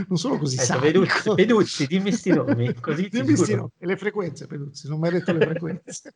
non 0.08 0.18
sono 0.18 0.38
così 0.38 0.58
ecco, 0.58 0.80
Peduzzi, 0.80 1.34
Peduzzi, 1.34 1.86
dimmi 1.86 2.10
sti 2.10 2.30
nomi. 2.32 2.74
Così 2.74 3.08
dimmi 3.08 3.36
sti 3.36 3.54
nomi. 3.54 3.70
E 3.78 3.86
le 3.86 3.96
frequenze, 3.96 4.46
Peduzzi, 4.46 4.88
non 4.88 4.98
mi 4.98 5.06
hai 5.06 5.12
detto 5.12 5.32
le 5.32 5.46
frequenze. 5.46 6.14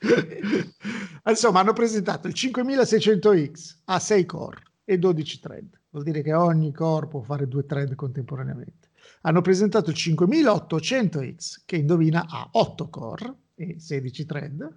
Insomma, 1.24 1.60
hanno 1.60 1.72
presentato 1.72 2.28
il 2.28 2.34
5600X 2.34 3.76
a 3.84 3.98
6 3.98 4.26
core 4.26 4.62
e 4.84 4.98
12 4.98 5.40
thread. 5.40 5.80
Vuol 5.90 6.04
dire 6.04 6.22
che 6.22 6.34
ogni 6.34 6.72
core 6.72 7.06
può 7.06 7.22
fare 7.22 7.48
due 7.48 7.64
thread 7.64 7.94
contemporaneamente. 7.94 8.90
Hanno 9.22 9.40
presentato 9.40 9.90
il 9.90 9.96
5800X 9.96 11.62
che 11.64 11.76
indovina 11.76 12.26
ha 12.28 12.48
8 12.52 12.88
core 12.88 13.34
e 13.60 13.76
16 13.78 14.26
thread 14.26 14.74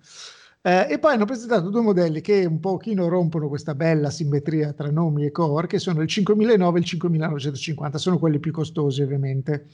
eh, 0.65 0.87
e 0.91 0.97
poi 0.97 1.13
hanno 1.13 1.25
presentato 1.25 1.69
due 1.69 1.81
modelli 1.81 2.21
che 2.21 2.45
un 2.45 2.61
pochino 2.61 3.09
rompono 3.09 3.49
questa 3.49 3.75
bella 3.75 4.09
simmetria 4.09 4.71
tra 4.71 4.89
nomi 4.89 5.25
e 5.25 5.31
core, 5.31 5.67
che 5.67 5.77
sono 5.77 6.01
il 6.01 6.07
5009 6.07 6.77
e 6.77 6.81
il 6.81 6.87
5950, 6.87 7.97
sono 7.97 8.17
quelli 8.17 8.39
più 8.39 8.53
costosi 8.53 9.01
ovviamente. 9.01 9.67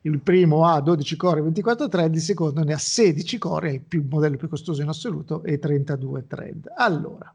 Il 0.00 0.20
primo 0.20 0.66
ha 0.66 0.80
12 0.80 1.16
core 1.16 1.40
e 1.40 1.42
24 1.42 1.86
thread, 1.86 2.14
il 2.14 2.22
secondo 2.22 2.64
ne 2.64 2.72
ha 2.72 2.78
16 2.78 3.36
core, 3.36 3.68
è 3.68 3.72
il 3.74 3.82
più, 3.82 4.06
modello 4.08 4.38
più 4.38 4.48
costoso 4.48 4.80
in 4.80 4.88
assoluto, 4.88 5.44
e 5.44 5.58
32 5.58 6.26
thread. 6.26 6.72
Allora, 6.76 7.32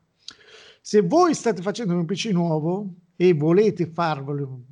se 0.82 1.02
voi 1.02 1.36
state 1.36 1.62
facendo 1.62 1.94
un 1.94 2.04
PC 2.04 2.32
nuovo 2.32 2.96
e 3.16 3.34
volete 3.34 3.86
farvelo 3.86 4.64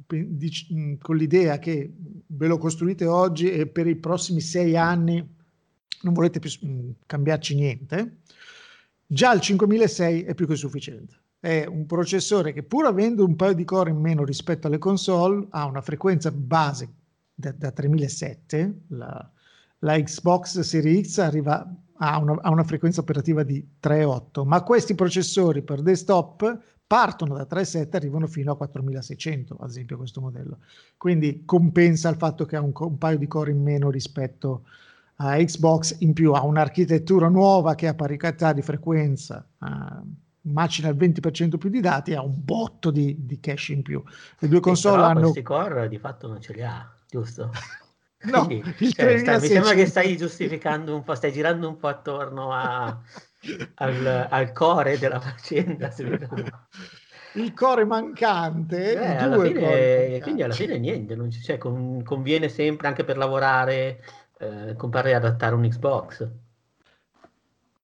con 1.00 1.16
l'idea 1.16 1.60
che 1.60 1.94
ve 2.26 2.48
lo 2.48 2.58
costruite 2.58 3.06
oggi 3.06 3.52
e 3.52 3.68
per 3.68 3.86
i 3.86 3.98
prossimi 3.98 4.42
sei 4.42 4.76
anni 4.76 5.34
non 6.06 6.14
volete 6.14 6.40
più 6.40 6.52
mm, 6.66 6.92
cambiarci 7.08 7.56
niente, 7.56 8.20
già 9.06 9.34
il 9.34 9.42
5006 9.42 10.24
è 10.24 10.34
più 10.36 10.48
che 10.48 10.56
sufficiente. 10.56 11.16
È 11.40 11.66
un 11.66 11.86
processore 11.86 12.54
che 12.54 12.64
pur 12.64 12.86
avendo 12.86 13.26
un 13.26 13.36
paio 13.36 13.54
di 13.54 13.66
core 13.66 13.90
in 13.90 13.98
meno 13.98 14.24
rispetto 14.24 14.68
alle 14.68 14.78
console, 14.78 15.48
ha 15.50 15.66
una 15.66 15.82
frequenza 15.82 16.32
base 16.32 16.90
da, 17.34 17.52
da 17.52 17.72
3007, 17.72 18.82
la, 18.90 19.32
la, 19.80 20.02
Xbox 20.02 20.60
Series 20.62 21.14
X 21.14 21.18
arriva 21.18 21.76
a 21.98 22.18
una, 22.18 22.40
a 22.42 22.50
una 22.50 22.64
frequenza 22.64 23.02
operativa 23.02 23.44
di 23.44 23.68
3.8, 23.82 24.46
ma 24.46 24.62
questi 24.64 24.96
processori 24.96 25.62
per 25.62 25.82
desktop 25.82 26.60
partono 26.88 27.36
da 27.36 27.48
3.7 27.50 27.90
e 27.92 27.98
arrivano 27.98 28.28
fino 28.28 28.52
a 28.52 28.58
4600, 28.58 29.58
ad 29.60 29.70
esempio 29.70 29.98
questo 29.98 30.22
modello. 30.22 30.60
Quindi 30.98 31.44
compensa 31.46 32.10
il 32.10 32.16
fatto 32.16 32.46
che 32.46 32.56
ha 32.56 32.62
un, 32.62 32.72
un 32.74 32.98
paio 32.98 33.18
di 33.18 33.28
core 33.28 33.52
in 33.52 33.62
meno 33.62 33.90
rispetto 33.90 34.64
uh, 35.18 35.44
Xbox 35.44 35.98
in 36.00 36.14
più 36.14 36.34
ha 36.34 36.44
un'architettura 36.44 37.28
nuova 37.28 37.76
che 37.76 37.88
a 37.88 37.94
parità 37.94 38.54
di 38.54 38.62
frequenza 38.62 39.46
uh, 39.60 39.68
macina 40.52 40.90
il 40.90 40.96
20% 40.96 41.58
più 41.58 41.70
di 41.70 41.80
dati 41.80 42.14
ha 42.14 42.22
un 42.22 42.36
botto 42.36 42.92
di, 42.92 43.26
di 43.26 43.40
cache 43.40 43.74
in 43.74 43.82
più. 43.82 44.04
Le 44.40 44.48
due 44.48 44.60
console 44.60 45.04
hanno... 45.04 45.20
questi 45.22 45.42
core 45.42 45.88
di 45.88 45.98
fatto 45.98 46.28
non 46.28 46.42
ce 46.42 46.54
li 46.54 46.64
ha, 46.64 46.90
giusto? 47.10 47.52
No, 48.26 48.46
Quindi, 48.46 48.92
cioè, 48.92 49.20
sta, 49.20 49.40
mi 49.40 49.48
sembra 49.48 49.74
che 49.74 49.86
stai 49.86 50.18
giustificando 50.18 50.96
un 50.96 51.04
po', 51.04 51.14
stai 51.14 51.32
girando 51.32 51.68
un 51.68 51.78
po' 51.78 51.90
attorno 51.90 52.52
a, 52.52 53.00
al, 53.76 54.28
al, 54.30 54.52
core 54.52 54.98
della 54.98 55.20
faccenda. 55.20 55.94
il 57.34 57.54
core 57.54 57.86
mancante, 57.86 58.94
eh, 58.94 59.16
alla 59.18 59.40
fine, 59.40 60.20
quindi 60.22 60.42
alla 60.42 60.54
fine 60.54 60.80
niente, 60.80 61.16
non 61.16 61.30
c- 61.30 61.44
cioè, 61.44 61.58
con, 61.60 62.02
conviene 62.04 62.50
sempre 62.50 62.88
anche 62.88 63.04
per 63.04 63.18
lavorare 63.18 64.02
eh, 64.40 64.76
comprare 64.76 65.12
e 65.12 65.14
adattare 65.14 65.56
un 65.56 65.68
Xbox. 65.68 66.30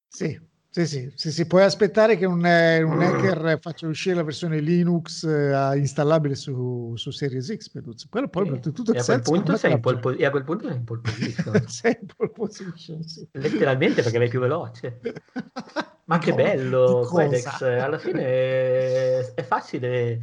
Sì, 0.08 0.40
sì, 0.74 0.88
sì, 0.88 1.12
sì, 1.16 1.32
sì. 1.34 1.46
puoi 1.48 1.64
aspettare 1.64 2.16
che 2.16 2.26
un, 2.26 2.46
eh, 2.46 2.82
un 2.82 3.02
hacker 3.02 3.60
faccia 3.60 3.88
uscire 3.88 4.16
la 4.16 4.24
versione 4.24 4.62
Linux 4.62 5.26
eh, 5.26 5.78
installabile 5.78 6.34
su, 6.34 6.94
su, 6.96 7.12
Series 7.12 7.54
X. 7.54 7.70
Quello 8.10 8.30
poi 8.30 8.50
sì. 8.54 8.72
tutto 8.72 8.94
e 8.94 9.00
a, 9.00 9.04
quel 9.04 9.22
punto 9.22 9.58
sei 9.58 9.74
in 9.74 9.82
pole, 9.82 10.16
e 10.16 10.26
a 10.26 10.30
quel 10.30 10.46
punto 10.46 10.68
sei 10.68 10.78
in 10.78 10.84
pole 10.86 11.02
position. 11.02 11.64
sei 11.68 11.98
in 12.00 12.08
pole 12.16 12.30
position 12.30 13.04
sì. 13.04 13.28
Letteralmente 13.32 14.02
perché 14.02 14.18
vai 14.18 14.30
più 14.30 14.40
veloce. 14.40 15.00
Ma 16.06 16.18
che 16.20 16.34
bello, 16.34 17.06
Quedex. 17.10 17.62
Alla 17.62 17.98
fine 17.98 19.34
è 19.34 19.44
facile 19.44 20.20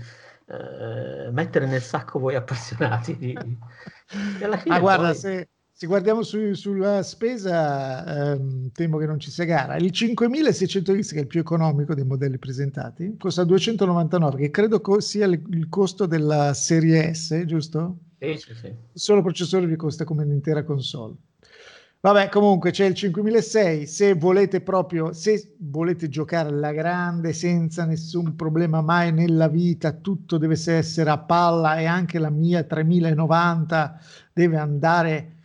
uh, 0.46 1.30
mettere 1.30 1.66
nel 1.66 1.82
sacco 1.82 2.18
voi 2.18 2.36
appassionati. 2.36 3.18
Di... 3.18 3.36
alla 4.42 4.56
fine 4.56 4.76
ah, 4.76 4.80
guarda, 4.80 5.08
poi... 5.08 5.14
se 5.14 5.48
se 5.80 5.86
guardiamo 5.86 6.24
su, 6.24 6.54
sulla 6.54 7.04
spesa, 7.04 8.32
ehm, 8.32 8.72
temo 8.72 8.98
che 8.98 9.06
non 9.06 9.20
ci 9.20 9.30
sia 9.30 9.44
gara. 9.44 9.76
Il 9.76 9.92
5600X, 9.92 11.10
che 11.10 11.18
è 11.18 11.20
il 11.20 11.28
più 11.28 11.38
economico 11.38 11.94
dei 11.94 12.04
modelli 12.04 12.36
presentati, 12.36 13.14
costa 13.16 13.44
299, 13.44 14.38
che 14.38 14.50
credo 14.50 14.80
co- 14.80 14.98
sia 14.98 15.26
il, 15.26 15.40
il, 15.50 15.68
costo 15.68 16.06
della 16.06 16.52
serie 16.52 17.14
S, 17.14 17.44
giusto? 17.44 17.98
Sì, 18.18 18.34
sì, 18.38 18.54
sì. 18.54 18.74
Solo 18.92 19.18
il 19.18 19.24
processore 19.24 19.66
vi 19.68 19.76
costa 19.76 20.02
come 20.02 20.24
un'intera 20.24 20.64
console. 20.64 21.14
Vabbè, 22.00 22.28
comunque 22.28 22.72
c'è 22.72 22.86
il 22.86 22.94
5006, 22.94 23.86
se 23.86 24.14
volete 24.14 24.60
proprio, 24.60 25.12
se 25.12 25.54
volete 25.58 26.08
giocare 26.08 26.48
alla 26.48 26.72
grande 26.72 27.32
senza 27.32 27.84
nessun 27.84 28.34
problema 28.34 28.80
mai 28.82 29.12
nella 29.12 29.46
vita, 29.46 29.92
tutto 29.92 30.38
deve 30.38 30.54
essere 30.54 31.10
a 31.10 31.18
palla 31.18 31.78
e 31.78 31.84
anche 31.84 32.18
la 32.18 32.30
mia 32.30 32.64
3090 32.64 34.00
deve 34.32 34.56
andare 34.56 35.36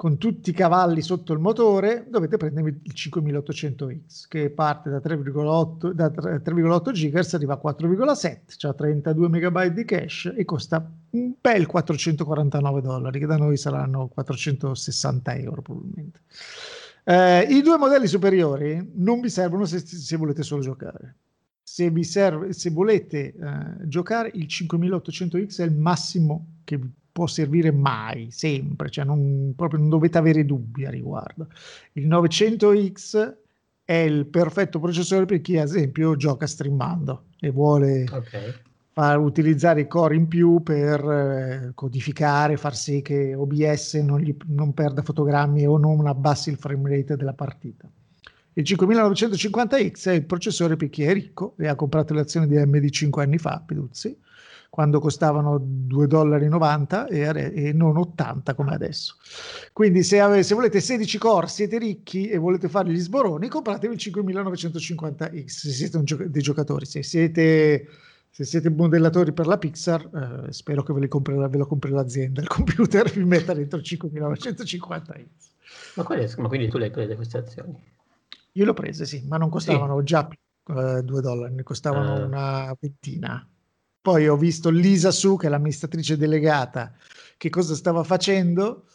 con 0.00 0.16
tutti 0.16 0.48
i 0.48 0.54
cavalli 0.54 1.02
sotto 1.02 1.34
il 1.34 1.40
motore, 1.40 2.06
dovete 2.08 2.38
prendere 2.38 2.70
il 2.70 2.94
5800X 2.94 4.28
che 4.28 4.48
parte 4.48 4.88
da 4.88 4.96
3,8, 4.96 5.90
da 5.90 6.06
3,8 6.06 6.90
GHz 6.90 7.34
arriva 7.34 7.60
a 7.60 7.60
4,7, 7.62 8.66
ha 8.66 8.72
32 8.72 9.28
MB 9.28 9.64
di 9.66 9.84
cache 9.84 10.34
e 10.34 10.46
costa 10.46 10.90
un 11.10 11.34
bel 11.38 11.66
449 11.66 12.80
dollari, 12.80 13.18
che 13.18 13.26
da 13.26 13.36
noi 13.36 13.58
saranno 13.58 14.08
460 14.08 15.34
euro 15.34 15.60
probabilmente. 15.60 16.20
Eh, 17.04 17.42
I 17.50 17.60
due 17.60 17.76
modelli 17.76 18.06
superiori 18.06 18.92
non 18.94 19.20
vi 19.20 19.28
servono 19.28 19.66
se, 19.66 19.80
se 19.80 20.16
volete 20.16 20.42
solo 20.42 20.62
giocare. 20.62 21.16
Se, 21.62 21.90
vi 21.90 22.04
serve, 22.04 22.54
se 22.54 22.70
volete 22.70 23.34
eh, 23.34 23.34
giocare, 23.86 24.30
il 24.32 24.46
5800X 24.46 25.60
è 25.60 25.64
il 25.64 25.76
massimo 25.76 26.60
che 26.64 26.78
vi 26.78 26.90
può 27.12 27.26
servire 27.26 27.72
mai, 27.72 28.30
sempre, 28.30 28.90
cioè 28.90 29.04
non, 29.04 29.52
proprio 29.56 29.80
non 29.80 29.88
dovete 29.88 30.18
avere 30.18 30.44
dubbi 30.44 30.84
a 30.86 30.90
riguardo. 30.90 31.48
Il 31.92 32.08
900X 32.08 33.36
è 33.84 33.94
il 33.94 34.26
perfetto 34.26 34.78
processore 34.78 35.26
per 35.26 35.40
chi, 35.40 35.58
ad 35.58 35.66
esempio, 35.66 36.14
gioca 36.16 36.46
streamando 36.46 37.24
e 37.40 37.50
vuole 37.50 38.04
okay. 38.04 38.54
far 38.92 39.18
utilizzare 39.18 39.80
i 39.80 39.88
core 39.88 40.14
in 40.14 40.28
più 40.28 40.62
per 40.62 41.00
eh, 41.04 41.72
codificare, 41.74 42.56
far 42.56 42.76
sì 42.76 43.02
che 43.02 43.34
OBS 43.34 43.94
non, 43.94 44.20
gli, 44.20 44.36
non 44.46 44.74
perda 44.74 45.02
fotogrammi 45.02 45.66
o 45.66 45.76
non 45.76 46.06
abbassi 46.06 46.50
il 46.50 46.56
frame 46.56 46.88
rate 46.88 47.16
della 47.16 47.34
partita. 47.34 47.90
Il 48.52 48.64
5950X 48.64 50.08
è 50.08 50.12
il 50.12 50.24
processore 50.24 50.76
per 50.76 50.90
chi 50.90 51.02
è 51.04 51.12
ricco 51.12 51.54
e 51.56 51.66
ha 51.66 51.74
comprato 51.74 52.14
le 52.14 52.20
azioni 52.20 52.46
di 52.46 52.56
AMD 52.56 52.88
5 52.90 53.22
anni 53.22 53.38
fa, 53.38 53.62
Piduzzi, 53.64 54.16
quando 54.80 54.98
costavano 54.98 55.56
2,90 55.58 56.06
dollari 56.06 56.46
e, 57.10 57.66
e, 57.66 57.72
non 57.74 57.98
80 57.98 58.54
come 58.54 58.72
adesso. 58.72 59.16
Quindi 59.74 60.02
se, 60.02 60.20
ave, 60.20 60.42
se, 60.42 60.54
volete 60.54 60.80
16 60.80 61.18
core, 61.18 61.48
siete 61.48 61.76
ricchi 61.76 62.30
e 62.30 62.38
volete 62.38 62.66
fare 62.70 62.90
gli 62.90 62.98
sboroni, 62.98 63.48
compratevi 63.48 63.92
il 63.92 64.00
5950X 64.02 65.44
se 65.44 65.70
siete 65.70 66.02
gio- 66.02 66.26
dei 66.26 66.40
giocatori. 66.40 66.86
Se 66.86 67.02
siete, 67.02 67.88
se 68.30 68.44
siete 68.44 68.70
modellatori 68.70 69.34
per 69.34 69.46
la 69.46 69.58
Pixar, 69.58 70.46
eh, 70.48 70.52
spero 70.54 70.82
che 70.82 70.94
ve, 70.94 71.08
comprerà, 71.08 71.46
ve, 71.46 71.58
lo 71.58 71.66
compri 71.66 71.90
l'azienda, 71.90 72.40
il 72.40 72.48
computer 72.48 73.10
vi 73.10 73.24
metta 73.24 73.52
dentro 73.52 73.78
il 73.78 73.84
5950X. 73.86 75.26
Ma, 75.96 76.06
ma 76.38 76.48
quindi 76.48 76.70
tu 76.70 76.78
le 76.78 76.86
hai 76.86 76.90
prese 76.90 77.16
queste 77.16 77.36
azioni? 77.36 77.78
Io 78.52 78.64
le 78.64 78.70
ho 78.70 78.74
prese, 78.74 79.04
sì, 79.04 79.26
ma 79.28 79.36
non 79.36 79.50
costavano 79.50 79.98
sì. 79.98 80.04
già 80.04 80.26
eh, 80.26 81.02
2 81.02 81.20
dollari, 81.20 81.52
ne 81.52 81.62
costavano 81.64 82.14
uh. 82.14 82.24
una 82.24 82.74
ventina. 82.80 83.46
Poi 84.02 84.28
ho 84.28 84.36
visto 84.36 84.70
Lisa 84.70 85.10
Su, 85.10 85.36
che 85.36 85.46
è 85.46 85.50
l'amministratrice 85.50 86.16
delegata, 86.16 86.92
che 87.36 87.50
cosa 87.50 87.74
stava 87.74 88.02
facendo 88.02 88.86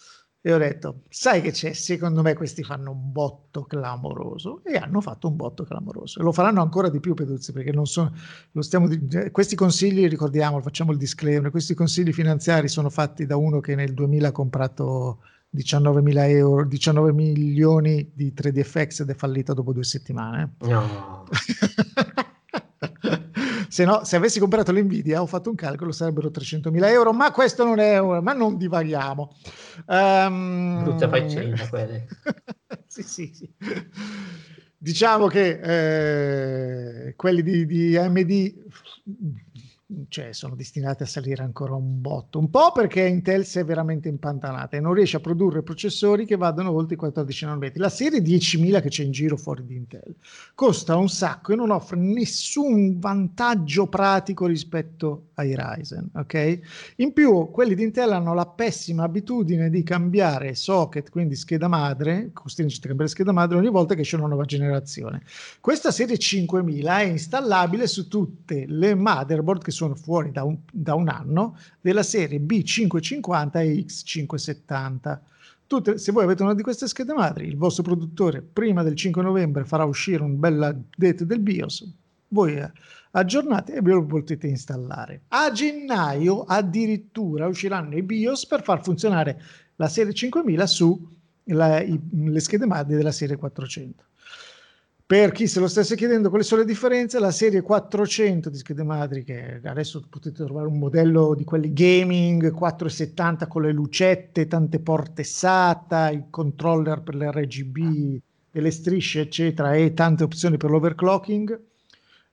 e 0.45 0.53
ho 0.53 0.59
detto, 0.59 1.01
sai 1.09 1.41
che 1.41 1.49
c'è, 1.49 1.73
secondo 1.73 2.21
me 2.21 2.35
questi 2.35 2.63
fanno 2.63 2.91
un 2.91 3.11
botto 3.11 3.63
clamoroso 3.63 4.61
e 4.63 4.77
hanno 4.77 5.01
fatto 5.01 5.27
un 5.27 5.35
botto 5.35 5.63
clamoroso 5.63 6.19
e 6.19 6.21
lo 6.23 6.31
faranno 6.31 6.61
ancora 6.61 6.89
di 6.89 6.99
più 6.99 7.15
Peduzzi 7.15 7.51
perché 7.51 7.71
non 7.71 7.87
sono, 7.87 8.13
lo 8.51 8.61
stiamo, 8.61 8.87
questi 9.31 9.55
consigli, 9.55 10.07
ricordiamo, 10.07 10.61
facciamo 10.61 10.91
il 10.91 10.99
disclaimer, 10.99 11.49
questi 11.49 11.73
consigli 11.73 12.13
finanziari 12.13 12.67
sono 12.67 12.91
fatti 12.91 13.25
da 13.25 13.37
uno 13.37 13.59
che 13.59 13.73
nel 13.73 13.95
2000 13.95 14.27
ha 14.27 14.31
comprato 14.31 15.21
19, 15.49 16.03
euro, 16.29 16.63
19 16.63 17.11
milioni 17.11 18.11
di 18.13 18.31
3DFX 18.31 19.01
ed 19.01 19.09
è 19.09 19.15
fallito 19.15 19.55
dopo 19.55 19.73
due 19.73 19.83
settimane. 19.83 20.57
No. 20.59 21.25
se 23.75 23.83
no, 23.83 24.05
se 24.05 24.15
avessi 24.15 24.39
comprato 24.39 24.71
l'Nvidia, 24.71 25.21
ho 25.21 25.25
fatto 25.25 25.49
un 25.49 25.57
calcolo, 25.57 25.91
sarebbero 25.91 26.29
300.000 26.29 26.85
euro, 26.85 27.11
ma 27.11 27.31
questo 27.31 27.65
non 27.65 27.79
è, 27.79 27.99
ma 27.99 28.31
non 28.31 28.55
divaghiamo. 28.55 29.35
Um, 29.87 30.81
Brutta 30.81 31.09
faccenda 31.09 31.67
quelle. 31.67 32.07
sì, 32.87 33.03
sì, 33.03 33.33
sì. 33.33 33.53
Diciamo 34.77 35.27
che 35.27 37.07
eh, 37.07 37.15
quelli 37.17 37.43
di, 37.43 37.65
di 37.65 37.97
AMD 37.97 38.53
cioè, 40.09 40.33
sono 40.33 40.55
destinate 40.55 41.03
a 41.03 41.05
salire 41.05 41.43
ancora 41.43 41.75
un 41.75 42.01
botto. 42.01 42.39
Un 42.39 42.49
po' 42.49 42.71
perché 42.71 43.05
Intel 43.05 43.45
si 43.45 43.59
è 43.59 43.65
veramente 43.65 44.09
impantanata 44.09 44.75
e 44.75 44.79
non 44.79 44.93
riesce 44.93 45.17
a 45.17 45.19
produrre 45.19 45.61
processori 45.61 46.25
che 46.25 46.37
vadano 46.37 46.71
oltre 46.71 46.95
i 46.95 46.97
14 46.97 47.45
nanometri. 47.45 47.79
La 47.79 47.89
serie 47.89 48.19
10.000 48.19 48.81
che 48.81 48.89
c'è 48.89 49.03
in 49.03 49.11
giro 49.11 49.37
fuori 49.37 49.63
di 49.63 49.75
Intel 49.75 50.15
costa 50.55 50.95
un 50.95 51.07
sacco 51.07 51.53
e 51.53 51.55
non 51.55 51.69
offre 51.69 51.99
nessun 51.99 52.97
vantaggio 52.97 53.87
pratico 53.87 54.47
rispetto 54.47 55.27
ai 55.35 55.55
Ryzen. 55.55 56.09
Okay? 56.13 56.61
In 56.97 57.13
più, 57.13 57.49
quelli 57.51 57.75
di 57.75 57.83
Intel 57.83 58.11
hanno 58.11 58.33
la 58.33 58.45
pessima 58.45 59.03
abitudine 59.03 59.69
di 59.69 59.83
cambiare 59.83 60.55
socket, 60.55 61.09
quindi 61.09 61.35
scheda 61.35 61.67
madre, 61.67 62.31
costringe 62.33 62.77
a 62.77 62.87
cambiare 62.87 63.09
scheda 63.09 63.31
madre 63.31 63.57
ogni 63.57 63.69
volta 63.69 63.95
che 63.95 64.03
c'è 64.03 64.17
una 64.17 64.27
nuova 64.27 64.45
generazione. 64.45 65.23
Questa 65.59 65.91
serie 65.91 66.17
5000 66.17 66.99
è 66.99 67.03
installabile 67.03 67.87
su 67.87 68.07
tutte 68.07 68.65
le 68.67 68.95
motherboard 68.95 69.63
che 69.63 69.71
sono 69.71 69.95
fuori 69.95 70.31
da 70.31 70.43
un, 70.43 70.57
da 70.71 70.95
un 70.95 71.09
anno 71.09 71.57
della 71.81 72.03
serie 72.03 72.39
B550 72.39 73.57
e 73.57 73.85
X570. 73.85 75.19
Tutte, 75.67 75.97
se 75.97 76.11
voi 76.11 76.23
avete 76.23 76.43
una 76.43 76.53
di 76.53 76.61
queste 76.61 76.87
schede 76.87 77.13
madri, 77.13 77.47
il 77.47 77.57
vostro 77.57 77.81
produttore 77.81 78.41
prima 78.43 78.83
del 78.83 78.95
5 78.95 79.23
novembre 79.23 79.65
farà 79.65 79.83
uscire 79.83 80.21
un 80.21 80.39
bel 80.39 80.59
update 80.61 81.25
del 81.25 81.39
BIOS, 81.39 81.91
voi 82.29 82.61
aggiornate 83.11 83.73
e 83.73 83.81
ve 83.81 83.91
lo 83.93 84.05
potete 84.05 84.47
installare. 84.47 85.23
A 85.29 85.51
gennaio 85.51 86.43
addirittura 86.43 87.47
usciranno 87.47 87.95
i 87.95 88.03
BIOS 88.03 88.45
per 88.47 88.63
far 88.63 88.83
funzionare 88.83 89.41
la 89.75 89.87
serie 89.87 90.13
5000 90.13 90.67
su 90.67 91.13
la, 91.45 91.81
i, 91.81 91.99
le 92.11 92.39
schede 92.39 92.65
madri 92.65 92.95
della 92.95 93.11
serie 93.11 93.35
400. 93.35 94.03
Per 95.07 95.31
chi 95.33 95.45
se 95.45 95.59
lo 95.59 95.67
stesse 95.67 95.95
chiedendo 95.95 96.29
quali 96.29 96.43
sono 96.43 96.61
le 96.61 96.67
differenze, 96.67 97.19
la 97.19 97.29
serie 97.29 97.61
400 97.61 98.49
di 98.49 98.57
schede 98.57 98.81
madri, 98.81 99.23
che 99.23 99.61
adesso 99.63 100.03
potete 100.09 100.43
trovare 100.43 100.65
un 100.65 100.79
modello 100.79 101.35
di 101.35 101.43
quelli 101.43 101.71
gaming 101.73 102.51
470 102.51 103.45
con 103.45 103.61
le 103.61 103.71
lucette, 103.71 104.47
tante 104.47 104.79
porte 104.79 105.23
SATA, 105.23 106.09
il 106.09 106.25
controller 106.31 107.03
per 107.03 107.13
l'RGB, 107.17 108.19
delle 108.49 108.71
strisce, 108.71 109.21
eccetera, 109.21 109.75
e 109.75 109.93
tante 109.93 110.23
opzioni 110.23 110.57
per 110.57 110.71
l'overclocking, 110.71 111.61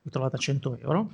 l'ho 0.02 0.10
trovata 0.10 0.36
a 0.36 0.40
100 0.40 0.78
euro. 0.80 1.10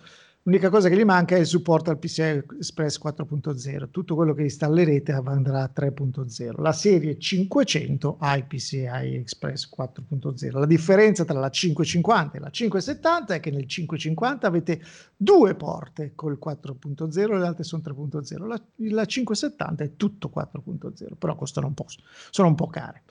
L'unica 0.48 0.70
cosa 0.70 0.88
che 0.88 0.96
gli 0.96 1.04
manca 1.04 1.36
è 1.36 1.40
il 1.40 1.46
supporto 1.46 1.90
al 1.90 1.98
PCI 1.98 2.22
Express 2.56 2.98
4.0. 2.98 3.90
Tutto 3.90 4.14
quello 4.14 4.32
che 4.32 4.44
installerete 4.44 5.12
andrà 5.12 5.62
a 5.62 5.70
3.0. 5.74 6.62
La 6.62 6.72
serie 6.72 7.18
500 7.18 8.16
ha 8.18 8.34
il 8.34 8.46
PCI 8.46 9.14
Express 9.16 9.68
4.0. 9.76 10.58
La 10.58 10.64
differenza 10.64 11.26
tra 11.26 11.38
la 11.38 11.50
550 11.50 12.38
e 12.38 12.40
la 12.40 12.48
570 12.48 13.34
è 13.34 13.40
che 13.40 13.50
nel 13.50 13.66
550 13.66 14.46
avete 14.46 14.80
due 15.14 15.54
porte 15.54 16.12
col 16.14 16.38
4.0 16.42 17.18
e 17.18 17.38
le 17.38 17.46
altre 17.46 17.64
sono 17.64 17.82
3.0. 17.84 18.46
La, 18.46 18.62
la 18.76 19.04
570 19.04 19.84
è 19.84 19.96
tutto 19.96 20.32
4.0, 20.34 21.14
però 21.18 21.36
costano 21.36 21.66
un 21.66 21.74
po', 21.74 21.84
sono 22.30 22.48
un 22.48 22.54
po' 22.54 22.68
care 22.68 23.02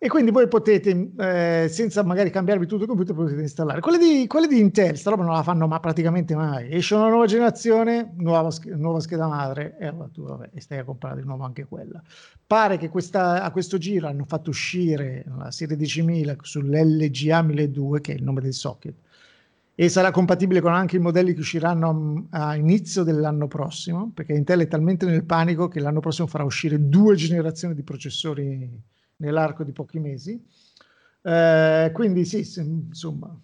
e 0.00 0.06
quindi 0.08 0.30
voi 0.30 0.46
potete, 0.46 1.10
eh, 1.18 1.66
senza 1.68 2.04
magari 2.04 2.30
cambiarvi 2.30 2.66
tutto 2.66 2.82
il 2.82 2.88
computer, 2.88 3.16
potete 3.16 3.40
installare. 3.40 3.80
Quelle 3.80 3.98
di, 3.98 4.28
quelle 4.28 4.46
di 4.46 4.60
Intel, 4.60 4.96
sta 4.96 5.10
roba 5.10 5.24
non 5.24 5.34
la 5.34 5.42
fanno 5.42 5.66
ma 5.66 5.80
praticamente 5.80 6.36
mai. 6.36 6.72
Esce 6.72 6.94
una 6.94 7.08
nuova 7.08 7.26
generazione, 7.26 8.12
nuova, 8.16 8.48
nuova 8.76 9.00
scheda 9.00 9.26
madre, 9.26 9.76
e 9.76 9.86
allora 9.88 10.08
tu 10.12 10.22
vabbè, 10.22 10.50
stai 10.60 10.78
a 10.78 10.84
comprare 10.84 11.20
di 11.20 11.26
nuovo 11.26 11.42
anche 11.42 11.64
quella. 11.64 12.00
Pare 12.46 12.76
che 12.76 12.88
questa, 12.90 13.42
a 13.42 13.50
questo 13.50 13.76
giro 13.76 14.06
hanno 14.06 14.24
fatto 14.24 14.50
uscire 14.50 15.24
la 15.36 15.50
serie 15.50 15.76
10.000 15.76 16.36
sull'LGA 16.42 17.42
1002, 17.42 18.00
che 18.00 18.12
è 18.12 18.14
il 18.14 18.22
nome 18.22 18.40
del 18.40 18.54
socket, 18.54 18.94
e 19.74 19.88
sarà 19.88 20.12
compatibile 20.12 20.60
con 20.60 20.74
anche 20.74 20.94
i 20.94 21.00
modelli 21.00 21.34
che 21.34 21.40
usciranno 21.40 22.28
a, 22.30 22.50
a 22.50 22.54
inizio 22.54 23.02
dell'anno 23.02 23.48
prossimo, 23.48 24.12
perché 24.14 24.32
Intel 24.32 24.60
è 24.60 24.68
talmente 24.68 25.06
nel 25.06 25.24
panico 25.24 25.66
che 25.66 25.80
l'anno 25.80 25.98
prossimo 25.98 26.28
farà 26.28 26.44
uscire 26.44 26.88
due 26.88 27.16
generazioni 27.16 27.74
di 27.74 27.82
processori 27.82 28.96
nell'arco 29.18 29.64
di 29.64 29.72
pochi 29.72 29.98
mesi. 29.98 30.42
Eh, 31.22 31.90
quindi 31.92 32.24
sì, 32.24 32.38
insomma, 32.60 33.38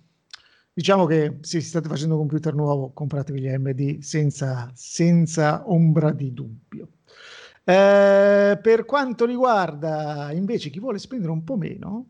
diciamo 0.73 1.07
che 1.07 1.39
se 1.41 1.61
state 1.61 1.89
facendo 1.89 2.15
un 2.15 2.21
computer 2.21 2.55
nuovo, 2.55 2.91
compratevi 2.93 3.41
gli 3.41 3.49
AMD 3.49 3.99
senza, 3.99 4.71
senza 4.75 5.69
ombra 5.71 6.13
di 6.13 6.33
dubbio. 6.33 6.89
Eh, 7.65 8.59
per 8.61 8.85
quanto 8.85 9.25
riguarda 9.25 10.31
invece 10.33 10.71
chi 10.71 10.81
vuole 10.81 10.99
spendere 10.99 11.33
un 11.33 11.45
po' 11.45 11.57
meno, 11.57 12.09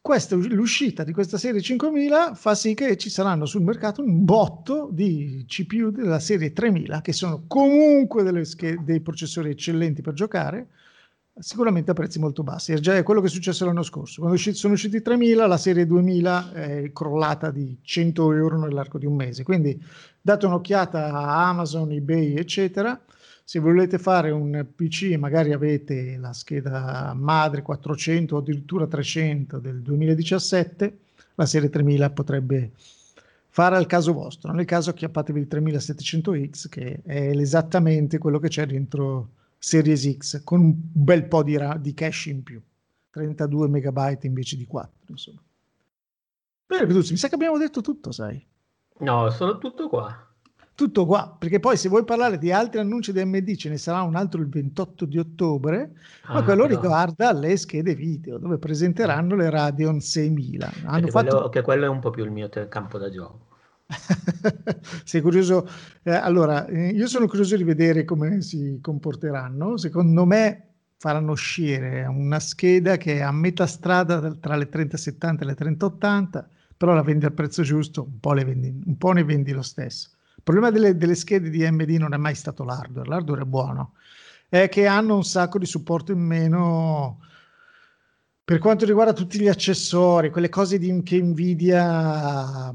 questa, 0.00 0.36
l'uscita 0.36 1.02
di 1.02 1.12
questa 1.12 1.38
serie 1.38 1.62
5000 1.62 2.34
fa 2.34 2.54
sì 2.54 2.74
che 2.74 2.96
ci 2.98 3.08
saranno 3.08 3.46
sul 3.46 3.62
mercato 3.62 4.02
un 4.02 4.22
botto 4.24 4.90
di 4.92 5.44
CPU 5.48 5.90
della 5.90 6.20
serie 6.20 6.52
3000 6.52 7.00
che 7.00 7.12
sono 7.14 7.44
comunque 7.46 8.22
delle, 8.22 8.44
dei 8.84 9.00
processori 9.00 9.48
eccellenti 9.50 10.02
per 10.02 10.12
giocare 10.12 10.68
sicuramente 11.38 11.90
a 11.90 11.94
prezzi 11.94 12.18
molto 12.18 12.42
bassi. 12.42 12.72
È 12.72 12.78
già 12.78 13.02
quello 13.02 13.20
che 13.20 13.26
è 13.26 13.30
successo 13.30 13.64
l'anno 13.64 13.82
scorso. 13.82 14.20
Quando 14.20 14.38
sono 14.38 14.74
usciti 14.74 15.02
3000, 15.02 15.46
la 15.46 15.56
serie 15.56 15.86
2000 15.86 16.52
è 16.52 16.92
crollata 16.92 17.50
di 17.50 17.78
100 17.82 18.32
euro 18.32 18.58
nell'arco 18.58 18.98
di 18.98 19.06
un 19.06 19.14
mese. 19.14 19.42
Quindi 19.42 19.82
date 20.20 20.46
un'occhiata 20.46 21.12
a 21.12 21.48
Amazon, 21.48 21.90
eBay, 21.90 22.36
eccetera. 22.36 23.00
Se 23.46 23.58
volete 23.58 23.98
fare 23.98 24.30
un 24.30 24.66
PC 24.74 25.10
e 25.10 25.16
magari 25.18 25.52
avete 25.52 26.16
la 26.16 26.32
scheda 26.32 27.12
madre 27.14 27.60
400 27.60 28.36
o 28.36 28.38
addirittura 28.38 28.86
300 28.86 29.58
del 29.58 29.82
2017, 29.82 30.98
la 31.34 31.44
serie 31.44 31.68
3000 31.68 32.10
potrebbe 32.10 32.70
fare 33.48 33.76
al 33.76 33.86
caso 33.86 34.14
vostro. 34.14 34.50
Nel 34.52 34.64
caso 34.64 34.90
acchiappatevi 34.90 35.40
il 35.40 35.48
3700X 35.50 36.68
che 36.70 37.00
è 37.04 37.36
esattamente 37.36 38.16
quello 38.16 38.38
che 38.38 38.48
c'è 38.48 38.64
dentro 38.66 39.28
Series 39.64 40.16
X 40.18 40.44
con 40.44 40.60
un 40.60 40.74
bel 40.76 41.26
po' 41.26 41.42
di, 41.42 41.56
ra- 41.56 41.78
di 41.78 41.94
cache 41.94 42.28
in 42.28 42.42
più, 42.42 42.60
32 43.08 43.66
megabyte 43.68 44.26
invece 44.26 44.58
di 44.58 44.66
4, 44.66 44.92
insomma. 45.06 45.40
Bene, 46.66 46.86
Peduzzi, 46.86 47.12
mi 47.12 47.18
sa 47.18 47.28
che 47.28 47.34
abbiamo 47.34 47.56
detto 47.56 47.80
tutto, 47.80 48.12
sai? 48.12 48.46
No, 48.98 49.30
sono 49.30 49.56
tutto 49.56 49.88
qua. 49.88 50.28
Tutto 50.74 51.06
qua, 51.06 51.34
perché 51.38 51.60
poi 51.60 51.78
se 51.78 51.88
vuoi 51.88 52.04
parlare 52.04 52.36
di 52.36 52.52
altri 52.52 52.80
annunci 52.80 53.12
di 53.12 53.20
AMD 53.20 53.54
ce 53.54 53.70
ne 53.70 53.78
sarà 53.78 54.02
un 54.02 54.16
altro 54.16 54.42
il 54.42 54.50
28 54.50 55.06
di 55.06 55.18
ottobre, 55.18 55.94
ah, 56.24 56.34
ma 56.34 56.44
quello 56.44 56.66
però... 56.66 56.74
riguarda 56.74 57.32
le 57.32 57.56
schede 57.56 57.94
video, 57.94 58.36
dove 58.36 58.58
presenteranno 58.58 59.34
le 59.34 59.48
Radeon 59.48 59.98
6000. 59.98 60.72
Hanno 60.84 61.06
fatto... 61.06 61.30
quello, 61.30 61.48
che 61.48 61.62
quello 61.62 61.84
è 61.86 61.88
un 61.88 62.00
po' 62.00 62.10
più 62.10 62.24
il 62.24 62.30
mio 62.32 62.50
campo 62.68 62.98
da 62.98 63.08
gioco. 63.08 63.52
Sei 65.04 65.20
curioso? 65.20 65.68
Eh, 66.02 66.10
allora, 66.12 66.66
eh, 66.66 66.88
io 66.88 67.06
sono 67.06 67.26
curioso 67.26 67.56
di 67.56 67.64
vedere 67.64 68.04
come 68.04 68.42
si 68.42 68.78
comporteranno. 68.80 69.76
Secondo 69.76 70.24
me 70.24 70.68
faranno 70.96 71.32
uscire 71.32 72.06
una 72.06 72.40
scheda 72.40 72.96
che 72.96 73.16
è 73.16 73.20
a 73.20 73.30
metà 73.30 73.66
strada 73.66 74.34
tra 74.34 74.56
le 74.56 74.68
3070 74.68 75.42
e 75.42 75.46
le 75.46 75.54
3080, 75.54 76.48
però 76.76 76.94
la 76.94 77.02
vendi 77.02 77.24
al 77.24 77.32
prezzo 77.32 77.62
giusto, 77.62 78.04
un 78.04 78.20
po', 78.20 78.32
vendi, 78.32 78.82
un 78.86 78.96
po 78.96 79.12
ne 79.12 79.24
vendi 79.24 79.52
lo 79.52 79.62
stesso. 79.62 80.10
Il 80.36 80.42
problema 80.42 80.70
delle, 80.70 80.96
delle, 80.96 81.14
schede 81.14 81.50
di 81.50 81.64
AMD 81.64 81.90
non 81.90 82.14
è 82.14 82.16
mai 82.16 82.34
stato 82.34 82.64
l'hardware, 82.64 83.08
l'hardware 83.08 83.42
è 83.42 83.46
buono, 83.46 83.92
è 84.48 84.68
che 84.68 84.86
hanno 84.86 85.16
un 85.16 85.24
sacco 85.24 85.58
di 85.58 85.66
supporto 85.66 86.12
in 86.12 86.20
meno 86.20 87.18
per 88.44 88.58
quanto 88.58 88.84
riguarda 88.84 89.14
tutti 89.14 89.38
gli 89.38 89.48
accessori, 89.48 90.28
quelle 90.28 90.50
cose 90.50 90.78
di, 90.78 91.02
che 91.02 91.20
Nvidia 91.20 92.74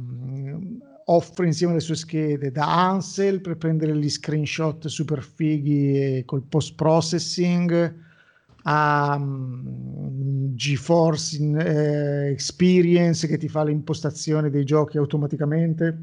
offre 1.11 1.47
insieme 1.47 1.73
alle 1.73 1.81
sue 1.81 1.95
schede 1.95 2.51
da 2.51 2.89
Ansel 2.89 3.41
per 3.41 3.57
prendere 3.57 3.95
gli 3.95 4.09
screenshot 4.09 4.87
super 4.87 5.23
fighi 5.23 6.23
col 6.25 6.43
post 6.43 6.75
processing 6.75 7.95
a 8.63 9.15
um, 9.15 10.53
GeForce 10.53 11.37
in, 11.37 11.57
eh, 11.57 12.29
Experience 12.29 13.25
che 13.27 13.37
ti 13.37 13.47
fa 13.47 13.63
l'impostazione 13.63 14.49
dei 14.49 14.65
giochi 14.65 14.97
automaticamente 14.97 15.97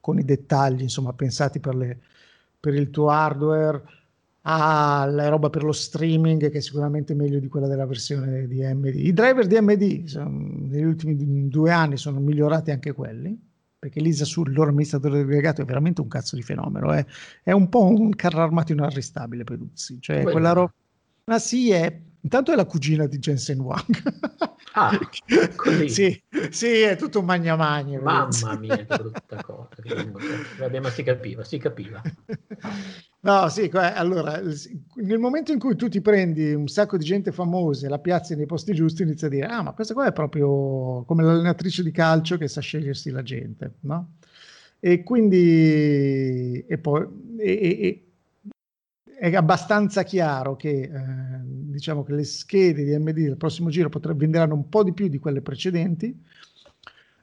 con 0.00 0.18
i 0.18 0.24
dettagli 0.24 0.82
insomma 0.82 1.12
pensati 1.12 1.60
per, 1.60 1.74
le, 1.74 2.00
per 2.58 2.74
il 2.74 2.90
tuo 2.90 3.10
hardware. 3.10 3.82
Alla 4.44 5.28
roba 5.28 5.50
per 5.50 5.62
lo 5.62 5.70
streaming 5.70 6.50
che 6.50 6.58
è 6.58 6.60
sicuramente 6.60 7.14
meglio 7.14 7.38
di 7.38 7.46
quella 7.46 7.68
della 7.68 7.86
versione 7.86 8.48
di 8.48 8.64
AMD 8.64 8.86
i 8.86 9.12
driver 9.12 9.46
di 9.46 9.56
AMD 9.56 9.82
negli 10.68 10.82
ultimi 10.82 11.48
due 11.48 11.70
anni 11.70 11.96
sono 11.96 12.18
migliorati 12.18 12.72
anche 12.72 12.90
quelli 12.90 13.38
perché 13.82 13.98
Lisa 13.98 14.24
sul 14.24 14.52
loro 14.52 14.70
amministratore 14.70 15.24
delegato 15.24 15.60
è 15.60 15.64
veramente 15.64 16.02
un 16.02 16.06
cazzo 16.06 16.36
di 16.36 16.42
fenomeno, 16.42 16.92
è, 16.92 17.04
è 17.42 17.50
un 17.50 17.68
po' 17.68 17.84
un 17.86 18.14
carro 18.14 18.40
armato 18.40 18.70
inarrestabile 18.70 19.42
Peduzzi, 19.42 20.00
cioè 20.00 20.18
Quello. 20.18 20.30
quella 20.30 20.52
roba... 20.52 20.72
Ma 21.24 21.40
sì, 21.40 21.72
è... 21.72 22.00
intanto 22.20 22.52
è 22.52 22.54
la 22.54 22.64
cugina 22.64 23.06
di 23.06 23.18
Jensen 23.18 23.58
Wang. 23.58 24.02
Ah, 24.74 24.96
sì, 25.88 26.22
sì, 26.50 26.66
è 26.80 26.96
tutto 26.96 27.18
un 27.18 27.24
magna 27.24 27.56
magna. 27.56 28.00
Mamma 28.00 28.56
mia, 28.56 28.76
che 28.76 28.84
brutta 28.84 29.42
cosa. 29.42 29.74
Vabbè, 30.58 30.78
ma 30.78 30.88
si 30.88 31.02
capiva, 31.02 31.42
si 31.42 31.58
capiva. 31.58 32.00
No, 33.24 33.48
sì, 33.50 33.70
allora, 33.72 34.40
nel 34.96 35.18
momento 35.20 35.52
in 35.52 35.60
cui 35.60 35.76
tu 35.76 35.88
ti 35.88 36.00
prendi 36.00 36.54
un 36.54 36.66
sacco 36.66 36.96
di 36.96 37.04
gente 37.04 37.30
famosa 37.30 37.86
e 37.86 37.88
la 37.88 38.00
piazzi 38.00 38.34
nei 38.34 38.46
posti 38.46 38.74
giusti, 38.74 39.02
inizi 39.02 39.26
a 39.26 39.28
dire, 39.28 39.46
ah, 39.46 39.62
ma 39.62 39.72
questa 39.74 39.94
qua 39.94 40.06
è 40.08 40.12
proprio 40.12 41.04
come 41.04 41.22
l'allenatrice 41.22 41.84
di 41.84 41.92
calcio 41.92 42.36
che 42.36 42.48
sa 42.48 42.60
scegliersi 42.60 43.10
la 43.10 43.22
gente, 43.22 43.74
no? 43.82 44.14
E 44.80 45.04
quindi, 45.04 46.64
e 46.66 46.78
poi, 46.78 47.06
e, 47.38 47.52
e, 47.80 48.06
è 49.18 49.34
abbastanza 49.36 50.02
chiaro 50.02 50.56
che, 50.56 50.80
eh, 50.82 50.90
diciamo 51.44 52.02
che 52.02 52.12
le 52.14 52.24
schede 52.24 52.82
di 52.84 52.96
MD 52.98 53.12
del 53.12 53.36
prossimo 53.36 53.70
giro 53.70 53.88
potrebbero 53.88 54.18
venderanno 54.24 54.54
un 54.54 54.68
po' 54.68 54.82
di 54.82 54.92
più 54.92 55.06
di 55.08 55.18
quelle 55.18 55.42
precedenti, 55.42 56.20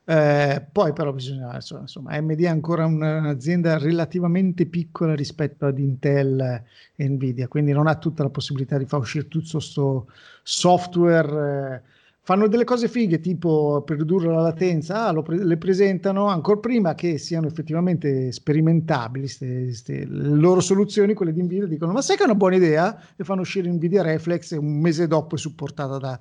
eh, 0.09 0.65
poi 0.71 0.91
però 0.91 1.13
bisogna, 1.13 1.53
insomma, 1.53 2.13
AMD 2.13 2.41
è 2.41 2.47
ancora 2.47 2.83
un'azienda 2.87 3.77
relativamente 3.77 4.65
piccola 4.65 5.13
rispetto 5.13 5.67
ad 5.67 5.77
Intel 5.77 6.63
e 6.95 7.07
Nvidia, 7.07 7.47
quindi 7.47 7.73
non 7.73 7.85
ha 7.85 7.93
tutta 7.95 8.23
la 8.23 8.31
possibilità 8.31 8.79
di 8.79 8.87
far 8.87 9.01
uscire 9.01 9.27
tutto 9.27 9.49
questo 9.51 10.07
software. 10.41 11.75
Eh, 11.75 11.81
fanno 12.21 12.47
delle 12.47 12.63
cose 12.63 12.87
fighe, 12.87 13.19
tipo 13.19 13.83
per 13.85 13.97
ridurre 13.97 14.29
la 14.29 14.41
latenza, 14.41 15.05
ah, 15.05 15.21
pre- 15.21 15.43
le 15.43 15.57
presentano 15.57 16.25
ancora 16.25 16.59
prima 16.59 16.95
che 16.95 17.19
siano 17.19 17.45
effettivamente 17.45 18.31
sperimentabili 18.31 19.27
ste, 19.27 19.71
ste, 19.73 20.07
le 20.07 20.35
loro 20.35 20.59
soluzioni, 20.59 21.13
quelle 21.13 21.33
di 21.33 21.43
Nvidia, 21.43 21.67
dicono 21.67 21.91
ma 21.91 22.01
sai 22.01 22.15
che 22.15 22.23
è 22.23 22.25
una 22.25 22.33
buona 22.33 22.55
idea? 22.55 22.99
E 23.15 23.23
fanno 23.23 23.41
uscire 23.41 23.69
Nvidia 23.69 24.01
Reflex 24.01 24.53
e 24.53 24.57
un 24.57 24.79
mese 24.79 25.05
dopo 25.05 25.35
è 25.35 25.37
supportata 25.37 25.99
da 25.99 26.19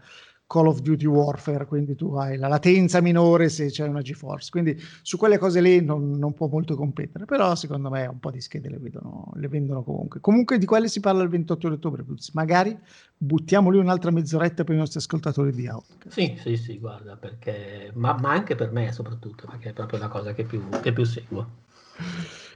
Call 0.48 0.66
of 0.66 0.80
Duty 0.80 1.04
Warfare, 1.04 1.66
quindi 1.66 1.94
tu 1.94 2.14
hai 2.14 2.38
la 2.38 2.48
latenza 2.48 3.02
minore 3.02 3.50
se 3.50 3.66
c'è 3.66 3.87
una 3.87 4.00
GeForce, 4.00 4.50
quindi 4.50 4.80
su 5.02 5.18
quelle 5.18 5.37
cose 5.37 5.61
lì 5.61 5.84
non, 5.84 6.12
non 6.12 6.32
può 6.32 6.48
molto 6.48 6.74
competere, 6.74 7.26
però 7.26 7.54
secondo 7.54 7.90
me 7.90 8.06
un 8.06 8.18
po' 8.18 8.30
di 8.30 8.40
schede 8.40 8.70
le, 8.70 8.78
vedono, 8.78 9.30
le 9.34 9.46
vendono 9.46 9.82
comunque. 9.82 10.20
Comunque 10.20 10.56
di 10.56 10.64
quelle 10.64 10.88
si 10.88 11.00
parla 11.00 11.22
il 11.22 11.28
28 11.28 11.68
ottobre, 11.68 12.02
magari 12.32 12.74
buttiamo 13.14 13.68
lì 13.68 13.76
un'altra 13.76 14.11
mezz'oretta 14.11 14.64
per 14.64 14.74
i 14.74 14.78
nostri 14.78 15.00
ascoltatori 15.00 15.52
di 15.52 15.68
Outcast. 15.68 16.18
Sì, 16.18 16.38
sì, 16.40 16.56
sì, 16.56 16.78
guarda, 16.78 17.16
perché, 17.16 17.90
ma, 17.94 18.16
ma, 18.18 18.30
anche 18.30 18.54
per 18.54 18.72
me 18.72 18.90
soprattutto, 18.90 19.46
perché 19.46 19.68
è 19.68 19.72
proprio 19.74 19.98
la 19.98 20.08
cosa 20.08 20.32
che 20.32 20.44
più, 20.44 20.66
che 20.80 20.94
più 20.94 21.04
seguo. 21.04 21.46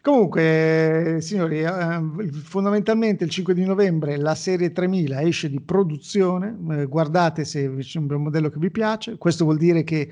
Comunque, 0.02 1.18
signori, 1.20 1.60
eh, 1.62 2.32
fondamentalmente 2.42 3.22
il 3.22 3.30
5 3.30 3.54
di 3.54 3.64
novembre 3.64 4.16
la 4.16 4.34
serie 4.34 4.72
3000 4.72 5.22
esce 5.22 5.48
di 5.48 5.60
produzione. 5.60 6.58
Eh, 6.72 6.86
guardate 6.86 7.44
se 7.44 7.72
c'è 7.76 8.00
un 8.00 8.06
modello 8.06 8.50
che 8.50 8.58
vi 8.58 8.72
piace. 8.72 9.16
Questo 9.16 9.44
vuol 9.44 9.58
dire 9.58 9.84
che 9.84 10.10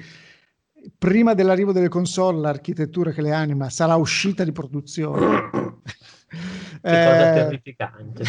prima 0.96 1.35
dell'arrivo 1.35 1.72
delle 1.72 1.88
console 1.88 2.38
l'architettura 2.38 3.11
che 3.11 3.20
le 3.20 3.33
anima 3.33 3.68
sarà 3.68 3.96
uscita 3.96 4.44
di 4.44 4.53
produzione. 4.53 5.50
che 5.50 6.79
cosa 6.81 7.31
eh... 7.31 7.35
terrificante. 7.35 8.24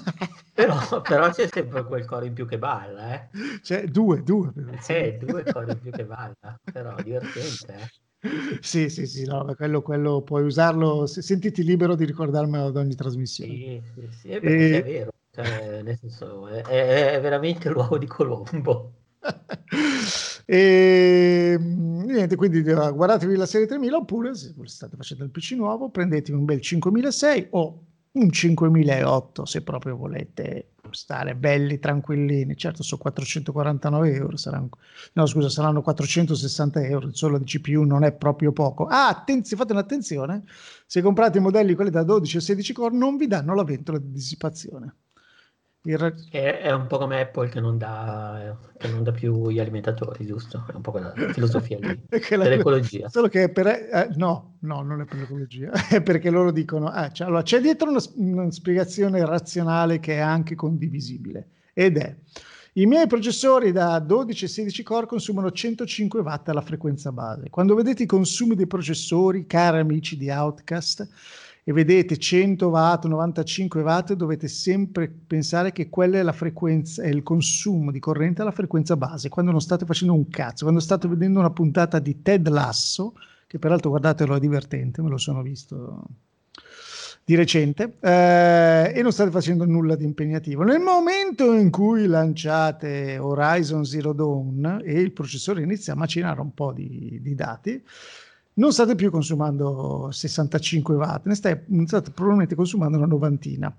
però, 0.54 1.02
però, 1.02 1.30
c'è 1.30 1.46
sempre 1.46 1.84
quel 1.84 2.06
coro 2.06 2.24
in 2.24 2.32
più 2.32 2.46
che 2.46 2.56
balla, 2.56 3.12
eh? 3.12 3.28
C'è 3.60 3.84
due, 3.84 4.22
due. 4.22 4.50
Eh, 4.86 5.18
due 5.20 5.44
cori 5.44 5.72
in 5.72 5.78
più 5.78 5.90
che 5.90 6.06
balla, 6.06 6.58
però 6.72 6.94
divertente, 7.02 7.74
eh? 7.74 8.01
Sì, 8.60 8.88
sì, 8.88 9.06
sì, 9.06 9.24
no, 9.24 9.52
quello, 9.56 9.82
quello 9.82 10.22
puoi 10.22 10.44
usarlo, 10.44 11.06
se, 11.06 11.22
sentiti 11.22 11.64
libero 11.64 11.96
di 11.96 12.04
ricordarmelo 12.04 12.66
ad 12.66 12.76
ogni 12.76 12.94
trasmissione. 12.94 13.52
Sì, 13.52 13.82
sì, 13.94 14.08
sì 14.20 14.28
è, 14.28 14.40
e... 14.42 14.78
è 14.78 14.82
vero, 14.84 15.12
cioè, 15.32 15.82
nel 15.82 15.98
senso, 15.98 16.46
è, 16.46 16.62
è, 16.62 17.20
veramente 17.20 17.68
l'uovo 17.68 17.98
di 17.98 18.06
Colombo. 18.06 18.92
e 20.46 21.56
niente, 21.58 22.36
quindi 22.36 22.62
guardatevi 22.62 23.36
la 23.36 23.46
serie 23.46 23.66
3000 23.66 23.96
oppure 23.96 24.34
se 24.34 24.54
state 24.64 24.96
facendo 24.96 25.24
il 25.24 25.30
PC 25.30 25.52
nuovo 25.52 25.90
prendetevi 25.90 26.36
un 26.36 26.44
bel 26.44 26.60
5006 26.60 27.48
o 27.50 27.84
un 28.12 28.30
5008 28.30 29.44
se 29.44 29.62
proprio 29.62 29.96
volete 29.96 30.71
stare 30.92 31.34
belli 31.34 31.78
tranquillini. 31.78 32.56
Certo 32.56 32.82
sono 32.82 33.00
449 33.00 34.14
euro 34.14 34.36
saranno, 34.36 34.70
no 35.14 35.26
scusa 35.26 35.48
saranno 35.48 35.82
460 35.82 36.84
euro 36.84 37.06
il 37.06 37.16
solo 37.16 37.38
di 37.38 37.44
CPU 37.44 37.82
non 37.82 38.04
è 38.04 38.12
proprio 38.12 38.52
poco. 38.52 38.86
Ah 38.86 39.08
attenzione 39.08 39.62
fate 39.62 39.72
un'attenzione. 39.72 40.44
Se 40.86 41.02
comprate 41.02 41.38
i 41.38 41.40
modelli 41.40 41.74
quelli 41.74 41.90
da 41.90 42.02
12 42.02 42.36
e 42.36 42.40
16 42.40 42.72
core 42.72 42.96
non 42.96 43.16
vi 43.16 43.26
danno 43.26 43.54
la 43.54 43.64
ventola 43.64 43.98
di 43.98 44.10
dissipazione 44.10 44.94
il... 45.84 46.14
È, 46.30 46.60
è, 46.60 46.72
un 46.72 46.86
po' 46.86 46.98
come 46.98 47.20
Apple 47.20 47.48
che 47.48 47.60
non, 47.60 47.76
dà, 47.76 48.56
che 48.78 48.88
non 48.88 49.02
dà 49.02 49.10
più 49.10 49.50
gli 49.50 49.58
alimentatori, 49.58 50.24
giusto? 50.24 50.64
È 50.70 50.74
un 50.74 50.80
po' 50.80 50.92
quella 50.92 51.12
filosofia 51.32 51.78
lì, 51.80 52.00
dell'ecologia. 52.08 53.08
Solo 53.10 53.28
che 53.28 53.48
per... 53.48 53.66
Eh, 53.66 54.10
no, 54.16 54.56
no, 54.60 54.82
non 54.82 55.00
è 55.00 55.04
per 55.04 55.18
l'ecologia, 55.18 55.72
è 55.90 56.00
perché 56.02 56.30
loro 56.30 56.52
dicono... 56.52 56.94
Eh, 56.94 57.10
cioè, 57.12 57.26
allora, 57.26 57.42
c'è 57.42 57.60
dietro 57.60 57.90
una, 57.90 58.00
una 58.16 58.50
spiegazione 58.50 59.24
razionale 59.24 59.98
che 59.98 60.16
è 60.16 60.20
anche 60.20 60.54
condivisibile, 60.54 61.48
ed 61.72 61.96
è... 61.96 62.16
I 62.74 62.86
miei 62.86 63.06
processori 63.06 63.70
da 63.70 63.98
12 63.98 64.46
e 64.46 64.48
16 64.48 64.82
core 64.82 65.04
consumano 65.04 65.50
105 65.50 66.20
watt 66.20 66.48
alla 66.48 66.62
frequenza 66.62 67.12
base. 67.12 67.50
Quando 67.50 67.74
vedete 67.74 68.04
i 68.04 68.06
consumi 68.06 68.54
dei 68.54 68.66
processori, 68.66 69.46
cari 69.46 69.80
amici 69.80 70.16
di 70.16 70.30
Outcast, 70.30 71.06
e 71.64 71.72
vedete 71.72 72.16
100 72.16 72.68
watt, 72.68 73.04
95 73.06 73.82
watt, 73.82 74.12
dovete 74.14 74.48
sempre 74.48 75.08
pensare 75.08 75.70
che 75.72 75.88
quella 75.88 76.18
è 76.18 76.22
la 76.22 76.32
frequenza, 76.32 77.02
è 77.02 77.08
il 77.08 77.22
consumo 77.22 77.92
di 77.92 78.00
corrente 78.00 78.42
alla 78.42 78.50
frequenza 78.50 78.96
base. 78.96 79.28
Quando 79.28 79.52
non 79.52 79.60
state 79.60 79.84
facendo 79.84 80.14
un 80.14 80.28
cazzo, 80.28 80.64
quando 80.64 80.80
state 80.80 81.06
vedendo 81.06 81.38
una 81.38 81.50
puntata 81.50 82.00
di 82.00 82.20
Ted 82.20 82.48
Lasso, 82.48 83.14
che 83.46 83.58
peraltro 83.58 83.90
guardatelo 83.90 84.34
è 84.34 84.40
divertente, 84.40 85.02
me 85.02 85.10
lo 85.10 85.18
sono 85.18 85.42
visto 85.42 86.04
di 87.24 87.36
recente 87.36 87.98
eh, 88.00 88.92
e 88.92 89.00
non 89.02 89.12
state 89.12 89.30
facendo 89.30 89.64
nulla 89.64 89.94
di 89.94 90.04
impegnativo. 90.04 90.64
Nel 90.64 90.80
momento 90.80 91.52
in 91.52 91.70
cui 91.70 92.06
lanciate 92.06 93.18
Horizon 93.18 93.84
Zero 93.84 94.12
Dawn 94.12 94.80
e 94.84 95.00
il 95.00 95.12
processore 95.12 95.62
inizia 95.62 95.92
a 95.92 95.96
macinare 95.96 96.40
un 96.40 96.52
po' 96.52 96.72
di, 96.72 97.20
di 97.22 97.34
dati, 97.36 97.80
non 98.54 98.72
state 98.72 98.94
più 98.94 99.10
consumando 99.10 100.10
65 100.10 100.94
watt, 100.94 101.26
ne 101.26 101.34
state, 101.34 101.66
state 101.86 102.10
probabilmente 102.10 102.54
consumando 102.54 102.96
una 102.98 103.06
novantina. 103.06 103.74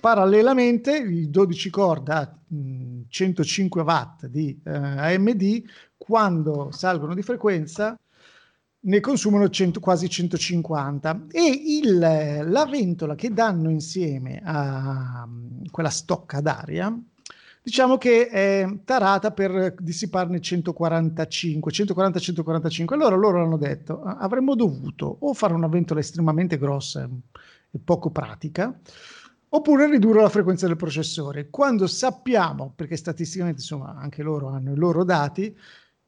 Parallelamente, 0.00 0.96
i 0.96 1.28
12 1.28 1.70
core 1.70 2.02
da 2.02 2.38
105 3.08 3.82
watt 3.82 4.26
di 4.26 4.58
eh, 4.64 4.70
AMD, 4.70 5.62
quando 5.96 6.70
salgono 6.70 7.14
di 7.14 7.22
frequenza, 7.22 7.98
ne 8.80 9.00
consumano 9.00 9.48
100, 9.48 9.80
quasi 9.80 10.08
150 10.08 11.26
e 11.32 11.80
il, 11.82 11.98
la 11.98 12.66
ventola 12.66 13.16
che 13.16 13.32
danno 13.32 13.70
insieme 13.70 14.40
a 14.44 15.28
quella 15.70 15.90
stocca 15.90 16.40
d'aria 16.40 16.96
diciamo 17.62 17.98
che 17.98 18.28
è 18.28 18.68
tarata 18.84 19.30
per 19.32 19.74
dissiparne 19.78 20.40
145, 20.40 21.72
140-145. 21.72 22.94
Allora 22.94 23.16
loro 23.16 23.42
hanno 23.42 23.56
detto, 23.56 24.02
avremmo 24.02 24.54
dovuto 24.54 25.16
o 25.20 25.34
fare 25.34 25.54
una 25.54 25.68
ventola 25.68 26.00
estremamente 26.00 26.58
grossa 26.58 27.08
e 27.70 27.78
poco 27.82 28.10
pratica, 28.10 28.78
oppure 29.50 29.90
ridurre 29.90 30.22
la 30.22 30.28
frequenza 30.28 30.66
del 30.66 30.76
processore. 30.76 31.48
Quando 31.50 31.86
sappiamo, 31.86 32.72
perché 32.74 32.96
statisticamente 32.96 33.60
insomma 33.60 33.94
anche 33.96 34.22
loro 34.22 34.48
hanno 34.48 34.72
i 34.72 34.76
loro 34.76 35.04
dati, 35.04 35.56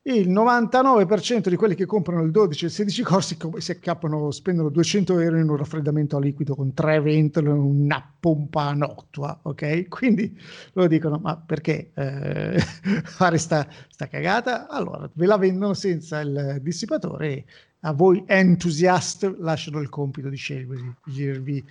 il 0.04 0.30
99% 0.30 1.48
di 1.50 1.56
quelli 1.56 1.74
che 1.74 1.84
comprano 1.84 2.22
il 2.22 2.30
12 2.30 2.64
e 2.64 2.68
il 2.68 2.72
16 2.72 3.02
corsi 3.02 3.36
si 3.58 3.70
accappano, 3.70 4.30
spendono 4.30 4.70
200 4.70 5.18
euro 5.18 5.38
in 5.38 5.48
un 5.50 5.56
raffreddamento 5.56 6.16
a 6.16 6.20
liquido 6.20 6.54
con 6.54 6.72
tre 6.72 7.00
ventole 7.02 7.50
e 7.50 7.52
una 7.52 8.14
pompa 8.18 8.72
nottua, 8.72 9.38
ok? 9.42 9.88
Quindi 9.88 10.34
loro 10.72 10.88
dicono, 10.88 11.18
ma 11.18 11.36
perché 11.36 11.90
eh, 11.92 12.58
fare 13.04 13.36
sta, 13.36 13.68
sta, 13.88 14.08
cagata? 14.08 14.68
Allora, 14.68 15.08
ve 15.12 15.26
la 15.26 15.36
vendono 15.36 15.74
senza 15.74 16.20
il 16.20 16.60
dissipatore 16.62 17.28
e 17.28 17.44
a 17.80 17.92
voi 17.92 18.24
entusiast 18.26 19.36
lasciano 19.38 19.80
il 19.80 19.90
compito 19.90 20.30
di 20.30 20.36
scegliervi 20.36 21.64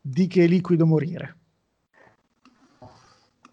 di 0.00 0.26
che 0.26 0.46
liquido 0.46 0.86
morire. 0.86 1.36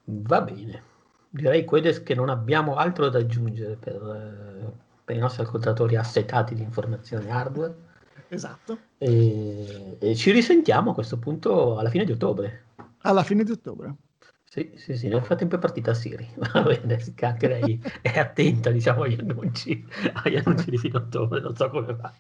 Va 0.06 0.42
bene 0.42 0.92
direi 1.34 1.66
Quedes 1.66 2.04
che 2.04 2.14
non 2.14 2.30
abbiamo 2.30 2.76
altro 2.76 3.10
da 3.10 3.18
aggiungere 3.18 3.76
per, 3.76 3.96
eh, 3.96 4.72
per 5.04 5.16
i 5.16 5.20
nostri 5.20 5.42
ascoltatori 5.42 5.96
assetati 5.96 6.54
di 6.54 6.62
informazioni 6.62 7.30
hardware. 7.32 7.76
Esatto. 8.28 8.78
E, 9.00 9.98
e, 10.00 10.16
ci 10.16 10.32
risentiamo 10.32 10.92
a 10.92 10.94
questo 10.94 11.18
punto 11.18 11.78
alla 11.78 11.90
fine 11.90 12.06
di 12.06 12.12
ottobre. 12.12 12.66
Alla 13.00 13.24
fine 13.24 13.44
di 13.44 13.52
ottobre. 13.52 13.96
Sì, 14.44 14.74
sì, 14.76 14.96
sì, 14.96 15.08
nel 15.08 15.24
frattempo 15.24 15.56
è 15.56 15.60
partita 15.60 15.96
Siri, 15.96 16.30
va 16.54 16.62
bene, 16.62 17.04
che 17.16 17.26
anche 17.26 17.48
lei 17.48 17.82
è 18.02 18.20
attenta, 18.20 18.70
diciamo, 18.70 19.02
agli 19.02 19.20
annunci, 19.20 19.84
agli 20.24 20.36
annunci 20.36 20.70
di 20.70 20.78
fine 20.78 20.98
ottobre, 20.98 21.42
non 21.42 21.56
so 21.56 21.70
come 21.72 21.96
fa. 21.96 22.14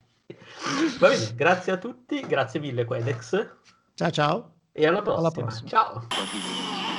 Va 1.00 1.10
bene, 1.10 1.36
grazie 1.36 1.74
a 1.74 1.78
tutti, 1.78 2.20
grazie 2.22 2.60
mille 2.60 2.86
Quedex. 2.86 3.50
Ciao 3.94 4.10
ciao. 4.10 4.54
E 4.72 4.88
alla 4.88 5.04
prossima. 5.04 5.20
Alla 5.20 5.32
prossima. 5.32 5.70
Ciao. 5.70 6.93